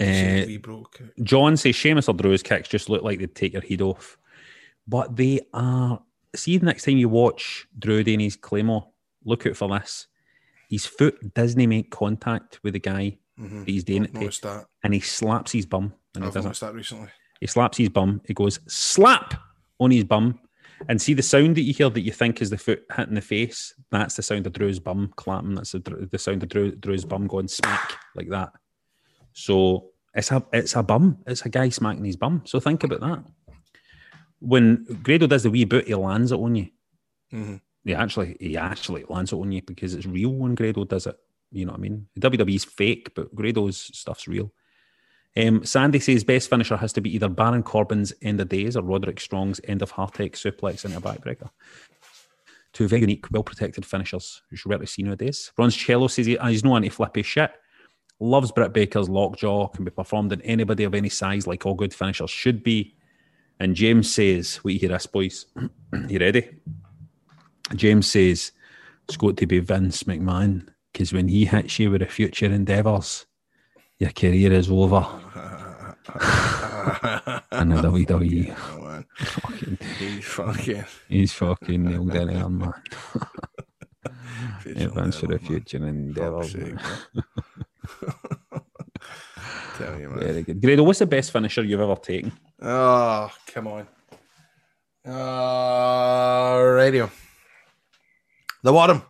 [0.00, 1.00] Uh, broke.
[1.22, 4.16] John says Sheamus or Drew's kicks just look like they'd take your head off,
[4.86, 6.00] but they are.
[6.34, 8.86] See, the next time you watch Drew his Claymore,
[9.24, 10.06] look out for this.
[10.68, 13.60] His foot doesn't make contact with the guy Mhm.
[13.64, 15.94] that he's doing I've it to, and he slaps his bum.
[16.14, 17.08] And I've noticed that recently.
[17.40, 18.20] He slaps his bum.
[18.26, 19.34] He goes slap
[19.80, 20.38] on his bum,
[20.88, 23.20] and see the sound that you hear that you think is the foot hitting the
[23.20, 23.74] face.
[23.90, 25.54] That's the sound of Drew's bum clapping.
[25.54, 28.52] That's the, the sound of Drew, Drew's bum going smack like that.
[29.32, 31.18] So it's a it's a bum.
[31.26, 32.42] It's a guy smacking his bum.
[32.46, 33.24] So think about that.
[34.38, 36.68] When Grado does the wee boot, he lands it on you.
[37.32, 37.60] Mhm.
[37.84, 41.16] He actually he actually lands it on you because it's real when Grado does it.
[41.52, 42.08] You know what I mean?
[42.18, 44.52] WWE's fake, but Grado's stuff's real.
[45.36, 48.82] Um, Sandy says best finisher has to be either Baron Corbin's End of Days or
[48.82, 51.50] Roderick Strong's End of Heartache suplex into a backbreaker.
[52.72, 55.52] Two very unique, well protected finishers, which you rarely see nowadays.
[55.56, 57.50] Bronze Cello says he, he's no anti flippy shit.
[58.18, 61.92] Loves Britt Baker's lockjaw, can be performed in anybody of any size, like all good
[61.92, 62.96] finishers should be.
[63.60, 65.46] And James says, you hear this, boys?
[66.08, 66.48] you ready?
[67.74, 68.52] James says,
[69.06, 73.25] It's got to be Vince McMahon, because when he hits you with the future endeavours,
[73.98, 75.06] your career is over.
[77.52, 78.54] and the WWE.
[78.56, 79.02] Oh.
[79.18, 80.84] Fucking, He's fucking.
[81.08, 82.72] he's fucking nailed it there, man.
[84.60, 85.46] Future Advance for the man.
[85.46, 86.14] future man.
[86.44, 86.74] sake,
[89.78, 90.18] Tell you, man.
[90.20, 90.60] Very good.
[90.62, 92.32] Grado, what's the best finisher you've ever taken?
[92.62, 93.86] Oh, come on.
[95.06, 97.10] Uh, radio.
[98.62, 98.72] The.
[98.72, 99.06] What?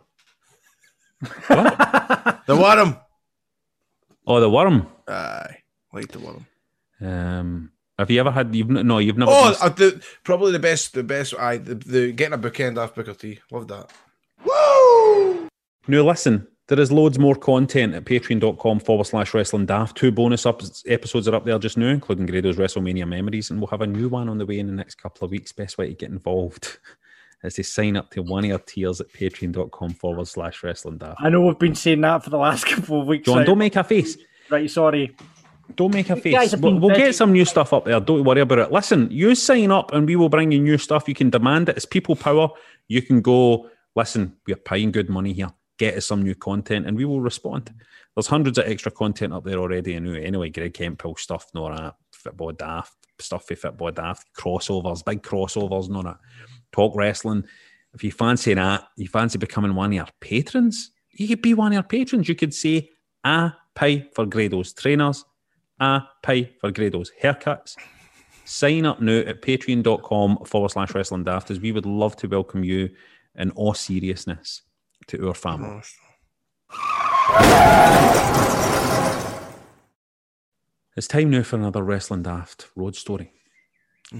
[2.47, 2.97] The Worm.
[4.27, 4.87] Oh, the worm.
[5.07, 5.57] Aye,
[5.93, 6.45] like the Worm.
[7.01, 8.53] Um, have you ever had?
[8.53, 9.31] You've no, you've never.
[9.31, 10.93] Oh, uh, the, probably the best.
[10.93, 11.33] The best.
[11.33, 13.39] Aye, the, the getting a bookend off Booker T.
[13.51, 13.91] Love that.
[14.45, 15.47] Woo!
[15.87, 19.97] Now, listen, there is loads more content at patreon.com forward slash wrestling daft.
[19.97, 23.67] Two bonus up- episodes are up there just now, including Grado's WrestleMania memories, and we'll
[23.67, 25.51] have a new one on the way in the next couple of weeks.
[25.51, 26.77] Best way to get involved
[27.43, 31.21] is to sign up to one of our tiers at patreon.com forward slash wrestling daft.
[31.21, 33.25] I know we've been saying that for the last couple of weeks.
[33.25, 33.45] John, right?
[33.45, 34.17] don't make a face.
[34.49, 35.15] Right, sorry.
[35.75, 36.55] Don't make a You face.
[36.55, 37.99] We'll, we'll get some new stuff up there.
[37.99, 38.71] Don't worry about it.
[38.71, 41.07] Listen, you sign up and we will bring you new stuff.
[41.07, 41.77] You can demand it.
[41.77, 42.49] It's people power.
[42.87, 45.51] You can go, listen, we're paying good money here.
[45.77, 47.73] Get us some new content and we will respond.
[48.15, 49.93] There's hundreds of extra content up there already.
[49.93, 51.95] Anyway, anyway Greg Hemphill stuff, no that.
[52.11, 56.17] Football daft, stuff for football daft, crossovers, big crossovers, no that.
[56.71, 57.45] Talk wrestling.
[57.93, 61.73] If you fancy that, you fancy becoming one of our patrons, you could be one
[61.73, 62.29] of our patrons.
[62.29, 62.89] You could say,
[63.23, 65.23] I Pay for Grado's trainers.
[65.79, 66.01] A.
[66.23, 67.75] Pay for Grado's haircuts.
[68.45, 72.63] Sign up now at patreon.com forward slash wrestling daft as we would love to welcome
[72.63, 72.89] you
[73.35, 74.63] in all seriousness
[75.07, 75.81] to our family.
[80.95, 83.31] It's time now for another Wrestling Daft road story.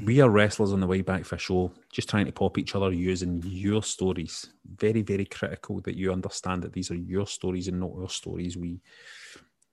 [0.05, 2.75] We are wrestlers on the way back for a show, just trying to pop each
[2.75, 4.49] other using your stories.
[4.75, 8.57] Very, very critical that you understand that these are your stories and not our stories.
[8.57, 8.81] We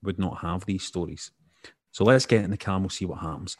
[0.04, 1.32] would not have these stories.
[1.90, 3.56] So let's get in the car and we'll see what happens.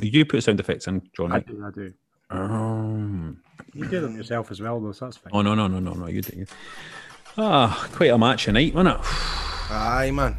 [0.00, 1.34] You put sound effects in, Johnny.
[1.34, 1.92] I do, I do.
[2.30, 3.42] Um,
[3.74, 5.30] You do them yourself as well, though, so that's fine.
[5.34, 6.06] oh, no, no, no, no, no.
[6.08, 6.46] You do.
[7.36, 9.06] Ah, quite a match tonight, wasn't it?
[9.70, 10.36] Aye, man.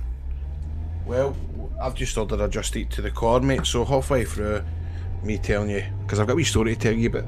[1.06, 1.36] Well,
[1.80, 3.66] I've just ordered a Just Eat to the core, mate.
[3.66, 4.64] So halfway through,
[5.24, 7.26] me telling you, because I've got a wee story to tell you, but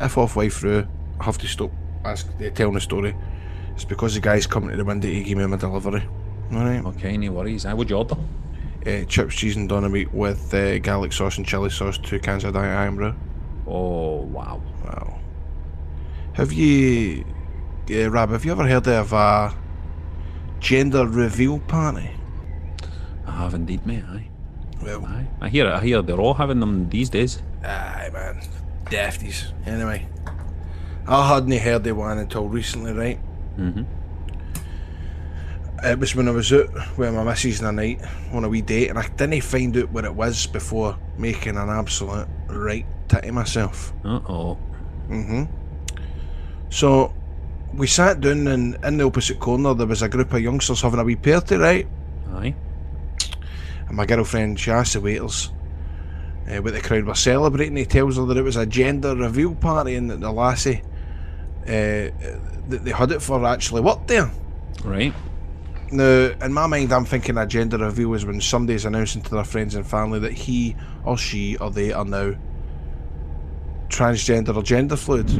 [0.00, 0.86] if halfway through
[1.20, 1.70] I have to stop
[2.04, 3.16] ask, uh, telling the story,
[3.74, 6.06] it's because the guy's coming to the window to give me my delivery.
[6.52, 6.84] Alright?
[6.84, 7.66] Okay, no worries.
[7.66, 8.16] I would you order?
[8.86, 12.44] Uh, chips, cheese, and doner meat with uh, garlic sauce and chili sauce, two cans
[12.44, 13.14] of Diet Irn-Bru.
[13.66, 14.62] Oh, wow.
[14.84, 15.18] Wow.
[16.34, 17.24] Have you,
[17.90, 19.54] uh, Rab, have you ever heard of a
[20.60, 22.10] gender reveal party?
[23.26, 24.04] I have indeed, mate.
[24.08, 24.28] Aye.
[24.82, 25.26] Well, Aye.
[25.40, 27.42] I hear I hear they're all having them these days.
[27.64, 28.40] Aye, man.
[28.86, 29.52] Dafties.
[29.66, 30.06] Anyway,
[31.06, 33.18] I hadn't heard of one until recently, right?
[33.58, 33.82] Mm-hmm.
[35.84, 38.00] It was when I was out with my missus in a night
[38.32, 41.68] on a wee date, and I didn't find out what it was before making an
[41.68, 43.92] absolute right titty myself.
[44.04, 44.58] Uh oh.
[45.08, 45.44] Mm-hmm.
[46.70, 47.12] So
[47.74, 51.00] we sat down, and in the opposite corner there was a group of youngsters having
[51.00, 51.86] a wee party, right?
[52.30, 52.54] Aye.
[53.88, 55.50] And my girlfriend, she asked the waiters
[56.48, 57.76] uh, what the crowd were celebrating.
[57.76, 60.82] He tells her that it was a gender reveal party and that the lassie
[61.62, 62.10] uh,
[62.68, 64.30] that they had it for actually worked there.
[64.84, 65.12] Right.
[65.92, 69.44] Now, in my mind, I'm thinking a gender reveal is when somebody's announcing to their
[69.44, 72.34] friends and family that he or she or they are now
[73.88, 75.30] transgender or gender fluid.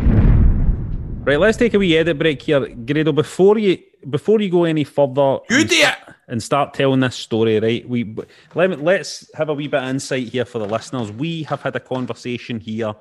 [1.26, 3.11] Right, let's take a wee edit break here, Grado.
[3.11, 3.78] Before you
[4.09, 6.05] before you go any further, You it!
[6.28, 7.88] And start telling this story, right?
[7.88, 8.16] We
[8.54, 11.12] let me, let's have a wee bit of insight here for the listeners.
[11.12, 12.94] We have had a conversation here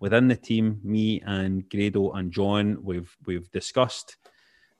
[0.00, 2.78] within the team, me and Grado and John.
[2.82, 4.16] We've we've discussed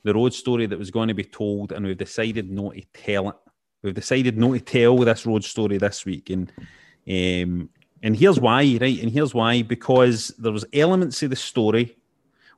[0.04, 3.30] the road story that was going to be told, and we've decided not to tell
[3.30, 3.36] it.
[3.82, 6.52] We've decided not to tell this road story this week, and
[7.08, 7.70] um,
[8.02, 9.02] and here's why, right?
[9.02, 11.96] And here's why because there was elements of the story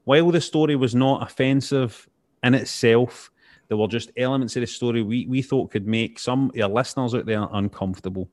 [0.05, 2.09] while the story was not offensive
[2.43, 3.30] in itself,
[3.71, 6.68] there were just elements of the story we, we thought could make some of our
[6.68, 8.29] listeners out there uncomfortable.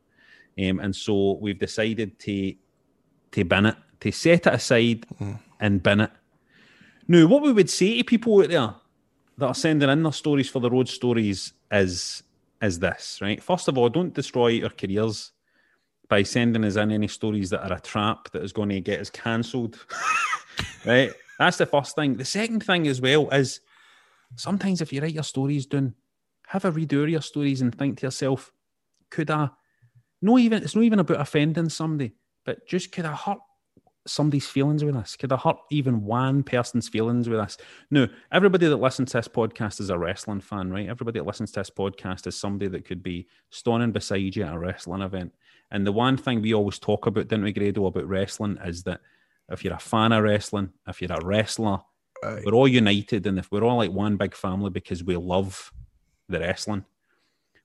[0.60, 2.56] Um, and so we've decided to
[3.32, 5.06] to bin it, to set it aside
[5.60, 6.12] and bin it.
[7.08, 8.74] Now, what we would say to people out there
[9.38, 12.24] that are sending in their stories for the road stories is
[12.60, 13.42] is this, right?
[13.42, 15.34] First of all, don't destroy our careers
[16.10, 19.02] by sending us in any stories that are a trap that is going to get
[19.02, 19.86] us cancelled.
[20.86, 21.14] right?
[21.38, 22.16] That's the first thing.
[22.16, 23.60] The second thing as well is
[24.36, 25.94] sometimes if you write your stories down,
[26.48, 28.52] have a redo of your stories and think to yourself,
[29.10, 29.50] could I
[30.22, 32.14] no even it's not even about offending somebody,
[32.46, 33.40] but just could I hurt
[34.08, 35.16] somebody's feelings with this?
[35.16, 37.58] Could I hurt even one person's feelings with this?
[37.92, 40.90] No, everybody that listens to this podcast is a wrestling fan, right?
[40.90, 44.54] Everybody that listens to this podcast is somebody that could be standing beside you at
[44.54, 45.34] a wrestling event.
[45.72, 49.02] And the one thing we always talk about, didn't we, Grado, about wrestling is that
[49.50, 51.82] if you're a fan of wrestling, if you're a wrestler,
[52.24, 52.42] Aye.
[52.46, 55.72] we're all united and if we're all like one big family because we love
[56.30, 56.86] the wrestling.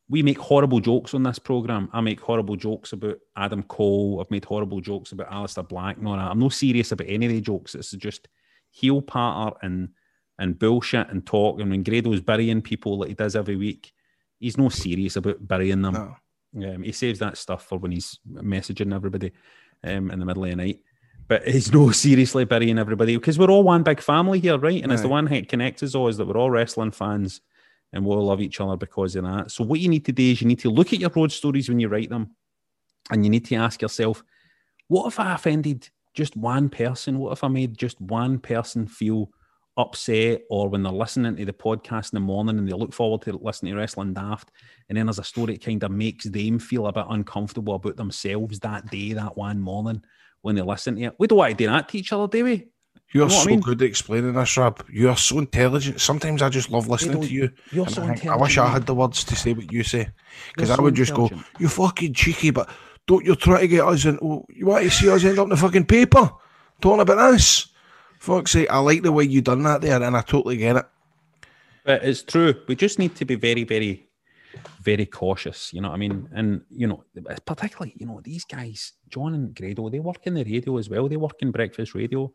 [0.09, 1.89] We make horrible jokes on this program.
[1.93, 4.21] I make horrible jokes about Adam Cole.
[4.21, 6.01] I've made horrible jokes about Aleister Black.
[6.01, 7.75] No, I'm not serious about any of the jokes.
[7.75, 8.29] It's just
[8.71, 9.89] heel patter and
[10.39, 11.61] and bullshit and talk.
[11.61, 13.93] And when Grado's burying people like he does every week,
[14.39, 15.95] he's no serious about burying them.
[15.95, 16.17] No.
[16.75, 19.33] Um, he saves that stuff for when he's messaging everybody
[19.85, 20.81] um, in the middle of the night.
[21.29, 24.83] But he's no seriously burying everybody because we're all one big family here, right?
[24.83, 27.41] And it's the one thing that connects us all is that we're all wrestling fans
[27.93, 29.51] and we all love each other because of that.
[29.51, 31.69] So what you need to do is you need to look at your road stories
[31.69, 32.35] when you write them
[33.11, 34.23] and you need to ask yourself,
[34.89, 37.19] what if I offended just one person?
[37.19, 39.31] What if I made just one person feel
[39.79, 43.23] upset or when they're listening to the podcast in the morning and they look forward
[43.23, 44.51] to listening to Wrestling Daft
[44.89, 47.97] and then there's a story that kind of makes them feel a bit uncomfortable about
[47.97, 50.03] themselves that day, that one morning
[50.43, 51.15] when they listen to it.
[51.19, 52.69] We don't want to do that to each other, do we?
[53.15, 53.61] You're You know what I so mean?
[53.61, 54.85] good at explaining this, Rab.
[54.91, 56.01] You are so intelligent.
[56.01, 57.51] Sometimes I just love listening to you.
[57.71, 60.09] you're so I, think, I wish I had the words to say what you say.
[60.55, 61.61] Because You're I so would just go, intelligent.
[61.61, 62.69] you fucking cheeky, but
[63.07, 64.19] don't you try to get us in.
[64.23, 66.31] Oh, you want to see us end up in the fucking paper
[66.81, 67.67] talking about this?
[68.19, 70.87] Fuck's sake, I like the way you done that there, and I totally get it.
[71.85, 72.55] But it's true.
[72.69, 74.07] We just need to be very, very,
[74.81, 75.73] very cautious.
[75.73, 76.29] You know what I mean?
[76.33, 77.05] And you know,
[77.45, 81.09] particularly, you know, these guys, John and Grado, they work in the radio as well.
[81.09, 82.33] They work in breakfast radio.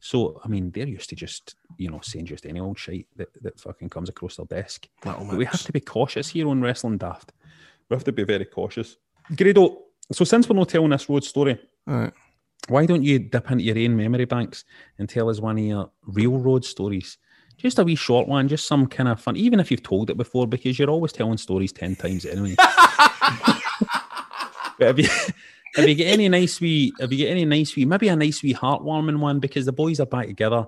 [0.00, 3.28] So I mean, they're used to just, you know, saying just any old shit that,
[3.42, 4.88] that fucking comes across their desk.
[5.02, 7.32] But we have to be cautious here on Wrestling Daft.
[7.88, 8.96] We have to be very cautious.
[9.36, 11.58] Grado, so since we're not telling this road story,
[11.88, 12.12] Alright.
[12.68, 14.64] why don't you dip into your own memory banks
[14.98, 17.18] and tell us one of your real road stories?
[17.58, 20.16] Just a wee short one, just some kind of fun, even if you've told it
[20.16, 22.54] before, because you're always telling stories 10 times anyway.
[24.78, 25.08] but have you,
[25.74, 28.42] have you got any nice wee, have you get any nice wee, maybe a nice
[28.42, 30.66] wee heartwarming one because the boys are back together.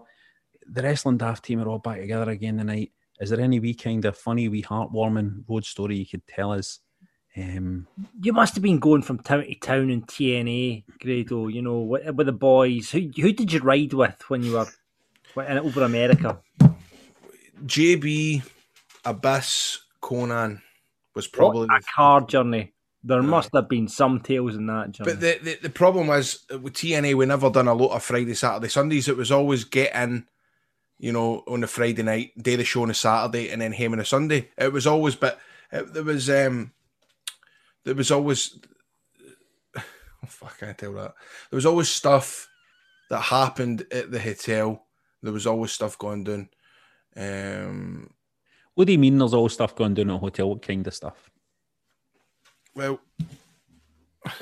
[0.67, 2.93] The wrestling daft team are all back together again tonight.
[3.21, 6.81] Is there any wee kind of funny wee heartwarming road story you could tell us?
[7.37, 7.87] Um,
[8.21, 11.49] You must have been going from town to town in TNA, Grado.
[11.49, 12.91] You know, with, with the boys.
[12.91, 14.67] Who who did you ride with when you were
[15.37, 16.41] over America?
[17.67, 18.43] JB,
[19.05, 20.61] Abyss, Konnan
[21.15, 21.67] was probably.
[21.67, 22.73] What a car journey.
[23.07, 25.13] There must have been some tales in that journey.
[25.13, 28.03] But the, the the problem was uh, with TNA, we never done a lot of
[28.03, 29.09] Friday, Saturday, Sundays.
[29.09, 30.27] It was always get in,
[30.99, 33.93] you know, on the Friday night, day the show on a Saturday, and then him
[33.93, 34.49] on a Sunday.
[34.57, 35.39] It was always, but
[35.71, 36.73] it, there was um,
[37.85, 38.59] there was always.
[40.25, 41.13] Oh, fuck, I can't tell that.
[41.51, 42.49] There was always stuff
[43.11, 44.87] that happened at the hotel.
[45.23, 46.49] There was always stuff going down.
[47.17, 48.11] Um,
[48.75, 50.51] what do you mean there's always stuff going down at a hotel?
[50.51, 51.31] What kind of stuff?
[52.75, 53.01] well,
[54.27, 54.33] I'm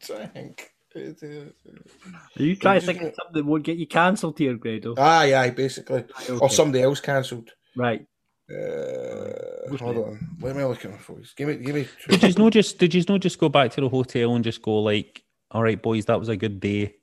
[0.00, 0.70] trying to think.
[0.96, 4.94] Are you trying to think of something that won't get you cancelled here, Grado?
[4.96, 6.04] Aye, aye, basically.
[6.28, 6.54] Or okay.
[6.54, 7.50] somebody else cancelled.
[7.74, 8.06] Right.
[8.48, 10.36] Uh, hold on.
[10.40, 11.34] Let me look at my voice.
[11.34, 11.88] Give me, give me.
[12.08, 14.62] Did you not just did you not just go back to the hotel and just
[14.62, 16.94] go like, all right, boys, that was a good day.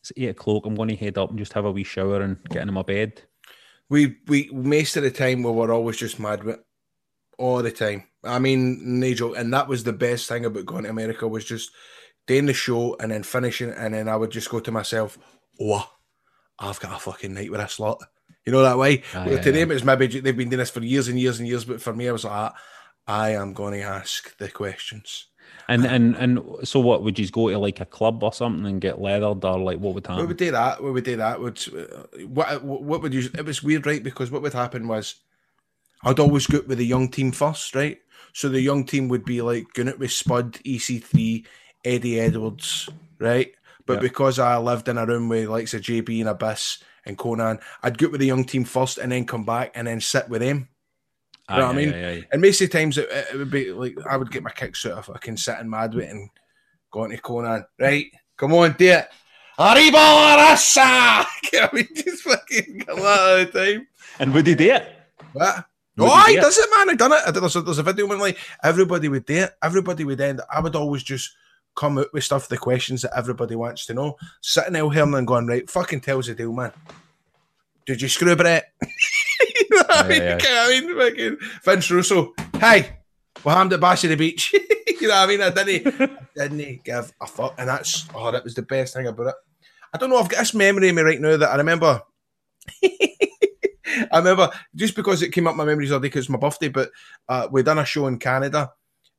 [0.00, 0.64] It's eight o'clock.
[0.64, 2.82] I'm going to head up and just have a wee shower and get into my
[2.82, 3.22] bed.
[3.94, 6.58] We we most of the time we were always just mad with
[7.38, 8.04] all the time.
[8.24, 11.70] I mean, Nigel, and that was the best thing about going to America was just
[12.26, 15.16] doing the show and then finishing, and then I would just go to myself,
[15.60, 15.88] "Oh,
[16.58, 18.02] I've got a fucking night with a slot."
[18.44, 19.02] You know that way.
[19.14, 19.58] Ah, well, yeah, to yeah.
[19.60, 21.94] them, it's maybe they've been doing this for years and years and years, but for
[21.94, 22.52] me, I was like,
[23.06, 25.28] I am going to ask the questions.
[25.68, 28.80] And and and so what would you go to like a club or something and
[28.80, 30.22] get leathered or like what would happen?
[30.22, 30.82] We would do that.
[30.82, 31.40] We would do that.
[31.40, 32.62] Would uh, what?
[32.62, 33.30] What would you?
[33.36, 34.02] It was weird, right?
[34.02, 35.16] Because what would happen was,
[36.02, 37.98] I'd always go with the young team first, right?
[38.32, 41.46] So the young team would be like going out with Spud, EC3,
[41.84, 42.88] Eddie Edwards,
[43.18, 43.52] right?
[43.86, 44.00] But Yeah.
[44.00, 47.98] because I lived in a room with likes of JB and Abyss and Konnan, I'd
[47.98, 50.68] go with the young team first and then come back and then sit with them.
[51.48, 51.94] Ah, you know Aye, what I mean?
[51.94, 52.26] aye.
[52.32, 54.86] And most of the times it, it would be like I would get my kicks
[54.86, 56.30] out of fucking sitting mad with it and
[56.90, 57.64] going to Konnan.
[57.78, 59.08] Right, come on, do it.
[59.58, 60.76] Arriba la raza!
[61.54, 63.86] I mean, just fucking come out all the time.
[64.18, 64.88] And would he do it?
[65.32, 65.64] What?
[65.96, 66.40] Would oh, he I do it?
[66.40, 66.90] does it, man.
[66.90, 67.20] I done it.
[67.24, 69.54] I did, there's, a, there's a video when like everybody would do it.
[69.62, 70.40] Everybody would end.
[70.52, 71.30] I would always just
[71.76, 74.16] come out with stuff, the questions that everybody wants to know.
[74.40, 76.72] Sitting out here and going, right, fucking tells the deal, man.
[77.86, 78.72] Did you screw Brett?
[79.74, 80.22] you know what I mean?
[80.22, 80.70] Aye, aye.
[80.72, 81.38] You know what I mean?
[81.38, 82.34] Fucking Vince Russo.
[82.58, 82.98] Hey,
[83.44, 84.52] we hammed at Bash of the Beach.
[85.00, 85.42] you know what I mean?
[85.42, 86.10] I didn't,
[86.40, 87.54] I didn't give a fuck.
[87.58, 89.34] And that's, oh, that was the best thing about it.
[89.92, 92.02] I don't know, I've got this memory in me right now that I remember.
[92.82, 96.68] I remember just because it came up my memories other day because it's my birthday,
[96.68, 96.90] but
[97.28, 98.72] uh, we done a show in Canada,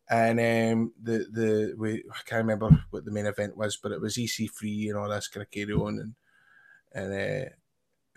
[0.09, 4.01] and um, the the we I can't remember what the main event was, but it
[4.01, 6.15] was EC3 and all this kind of carry on, and
[6.93, 7.49] and uh,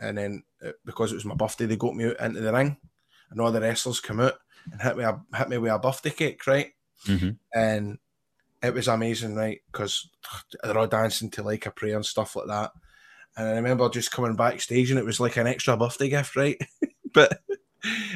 [0.01, 2.77] and then uh, because it was my birthday, they got me out into the ring,
[3.31, 4.35] and all the wrestlers come out
[4.73, 6.73] and hit me a, hit me with a birthday cake, right?
[7.07, 7.39] Mhm.
[7.55, 7.99] and
[8.61, 9.61] it was amazing, right?
[9.71, 10.11] Because
[10.65, 12.73] they're all dancing to like a prayer and stuff like that.
[13.37, 16.59] And I remember just coming backstage, and it was like an extra birthday gift, right?
[17.15, 17.41] but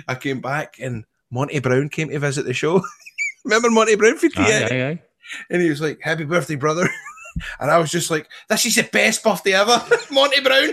[0.09, 2.83] I came back, and Monty Brown came to visit the show.
[3.45, 5.03] remember Monty Brown for Aye, aye, aye.
[5.49, 6.89] And he was like, "Happy birthday, brother!"
[7.61, 9.81] and I was just like, "This is the best birthday ever,
[10.11, 10.71] Monty Brown."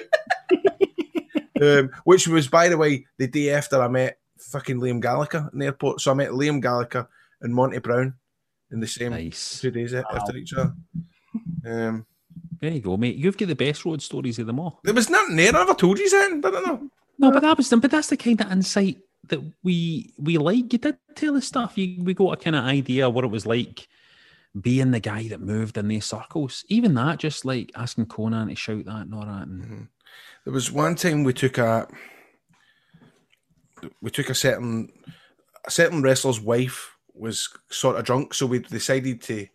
[1.61, 5.59] Um, which was, by the way, the day after I met fucking Liam Gallagher in
[5.59, 6.01] the airport.
[6.01, 7.07] So I met Liam Gallagher
[7.41, 8.13] and Monty Brown
[8.71, 9.59] in the same Nice.
[9.61, 10.73] two days after each other.
[11.65, 12.05] Um,
[12.61, 13.15] There you go, mate.
[13.17, 14.79] You've got the best road stories of them all.
[14.83, 15.49] there was nothing there.
[15.55, 16.31] I never told you that.
[16.45, 16.89] I don't know.
[17.17, 17.79] No, but that was them.
[17.81, 18.97] But that's the kind of insight
[19.27, 20.71] that we we like.
[20.71, 21.77] You did tell us stuff.
[21.77, 23.87] You, we got a kind of idea of what it was like
[24.59, 26.63] being the guy that moved in these circles.
[26.69, 29.47] Even that, just like asking Konnan to shout that and all that.
[29.47, 29.87] And
[30.45, 31.87] There was one time we took a
[34.01, 34.91] we took a certain
[35.65, 39.47] a certain wrestler's wife was sort of drunk, so we decided to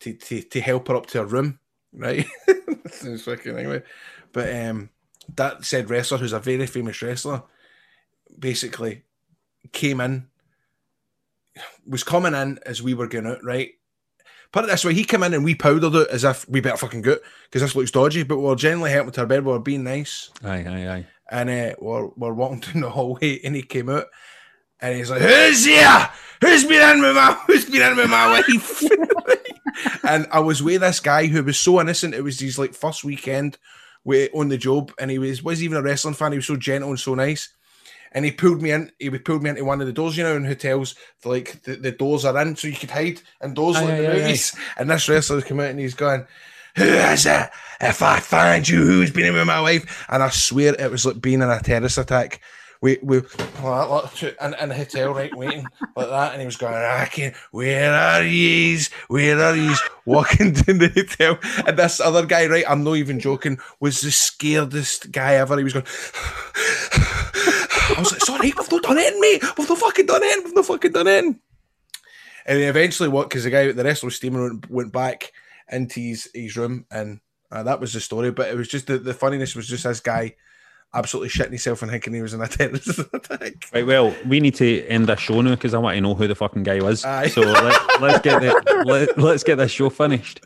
[0.00, 1.58] to to, to help her up to her room,
[1.92, 2.26] right?
[2.90, 3.82] Sounds fucking anyway.
[4.32, 4.90] But um
[5.36, 7.42] that said wrestler, who's a very famous wrestler,
[8.38, 9.02] basically
[9.72, 10.28] came in,
[11.86, 13.72] was coming in as we were going out, right?
[14.52, 16.78] Put it this way, he came in and we powdered it as if we better
[16.78, 19.84] fucking go because this looks dodgy, but we're generally helping to our bed, we're being
[19.84, 20.30] nice.
[20.42, 21.06] Aye, aye, aye.
[21.30, 24.06] And uh, we're, we're walking down the hallway and he came out
[24.80, 26.08] and he's like, Who's here?
[26.40, 28.82] Who's been in with my who's been in with my wife?
[30.04, 32.14] and I was with this guy who was so innocent.
[32.14, 33.58] It was his like first weekend
[34.04, 36.32] with, on the job, and he was was even a wrestling fan.
[36.32, 37.52] He was so gentle and so nice.
[38.12, 38.90] And he pulled me in.
[38.98, 40.94] He would pulled me into one of the doors, you know, in hotels.
[41.24, 44.00] Like the, the doors are in, so you could hide in doors Aye, like aye,
[44.00, 44.56] the aye, movies.
[44.76, 46.26] And this wrestler's come out and he's going,
[46.76, 47.50] "Who is it?
[47.80, 51.06] If I find you, who's been in with my wife?" And I swear it was
[51.06, 52.40] like being in a terrorist attack.
[52.80, 53.20] We we
[53.62, 57.06] like, like, in, in a hotel, right, waiting like that, and he was going, "I
[57.06, 57.34] can.
[57.50, 58.88] Where are yous?
[59.08, 63.18] Where are yous?" Walking down the hotel, and this other guy, right, I'm not even
[63.18, 65.58] joking, was the scaredest guy ever.
[65.58, 65.86] He was going.
[67.98, 69.42] I was like, "Sorry, we've not done it, mate.
[69.58, 70.44] We've not fucking done it.
[70.44, 73.28] We've not fucking done it." And eventually, what?
[73.28, 75.32] Because the guy, the wrestler was steaming, went, went back
[75.70, 77.18] into his, his room, and
[77.50, 78.30] uh, that was the story.
[78.30, 80.36] But it was just the, the funniness was just this guy
[80.94, 83.68] absolutely shitting himself and thinking he was in a terrorist attack.
[83.72, 86.26] Right, well, we need to end this show now because I want to know who
[86.26, 87.04] the fucking guy was.
[87.04, 87.28] Aye.
[87.28, 90.40] So let, let's get the, let, let's get this show finished.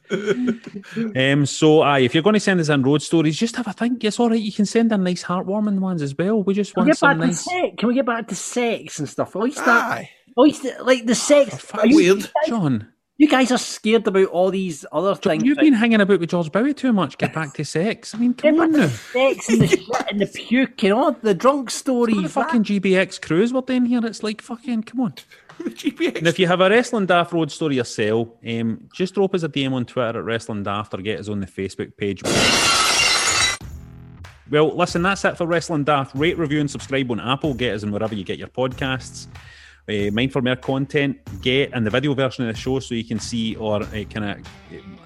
[1.16, 3.72] Um, so, aye, if you're going to send us in road stories, just have a
[3.72, 4.02] think.
[4.04, 4.40] It's all right.
[4.40, 6.42] You can send in nice, heartwarming ones as well.
[6.42, 7.44] We just Can we want get back some to nice.
[7.44, 7.74] sex?
[7.78, 9.34] Can we get back to sex and stuff?
[9.36, 9.68] At least that.
[9.92, 10.10] Aye.
[10.28, 11.70] At least like the sex.
[11.74, 12.30] Are you, weird.
[12.46, 15.44] John, you guys are scared about all these other things.
[15.44, 17.18] you've been hanging about with George Bowie too much.
[17.18, 18.14] Get back to sex.
[18.14, 18.86] I mean, come Get on back now.
[18.86, 22.32] to sex and the shit and the puke and all the drunk What the stories.
[22.32, 24.04] fucking GBX cruise we're doing here.
[24.04, 25.14] It's like fucking come on.
[25.62, 26.18] GPX.
[26.18, 29.48] And if you have a Wrestling Daft Road story yourself, um, just drop us a
[29.48, 32.22] DM on Twitter at Wrestling Daft or get us on the Facebook page.
[34.50, 36.14] Well, listen, that's it for Wrestling Daft.
[36.14, 37.54] Rate, review, and subscribe on Apple.
[37.54, 39.26] Get us in wherever you get your podcasts.
[39.88, 43.04] Uh, mind for more content, get in the video version of the show so you
[43.04, 44.38] can see our uh, kind of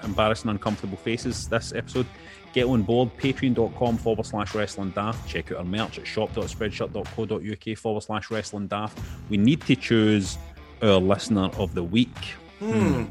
[0.05, 2.07] embarrassing, uncomfortable faces this episode.
[2.53, 5.29] Get on board, patreon.com forward slash wrestling daft.
[5.29, 8.99] Check out our merch at shop.spreadshirt.co.uk forward slash wrestling daft.
[9.29, 10.39] We need to choose
[10.83, 12.17] our listener of the week.
[12.59, 13.05] Hmm.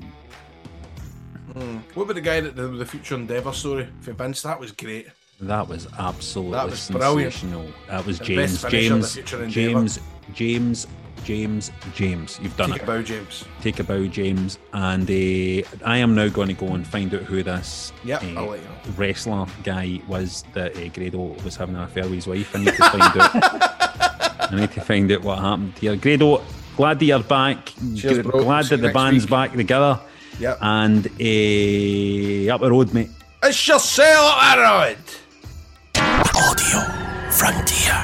[1.94, 4.42] What about the guy that the, the future endeavour story for Vince?
[4.42, 5.08] That was great.
[5.42, 7.34] That was absolutely That was brilliant.
[7.34, 7.68] sensational.
[7.88, 9.54] That was The James, best finisher the James.
[9.54, 10.00] James,
[10.34, 10.88] James,
[11.24, 12.40] James, James.
[12.42, 12.86] You've done Take it.
[12.86, 13.46] Take a bow, James.
[13.62, 14.60] Take a bow, James.
[14.74, 18.28] And uh, I am now going to go and find out who this Yep, uh,
[18.40, 18.76] I'll let you know.
[18.98, 22.56] wrestler guy was that uh, Grado was having an affair with his wife.
[22.56, 23.32] I need to find out.
[24.52, 25.96] I need to find out what happened here.
[25.96, 26.44] Grado,
[26.78, 27.74] glad that you're back.
[27.96, 28.44] Cheers, G- bro.
[28.44, 29.32] Glad See that the band's week.
[29.32, 30.00] back together.
[30.40, 30.58] Yep.
[30.62, 33.10] And uh, up the road, mate.
[33.42, 34.98] It's your sail around.
[35.96, 36.82] Audio
[37.32, 38.04] Frontier.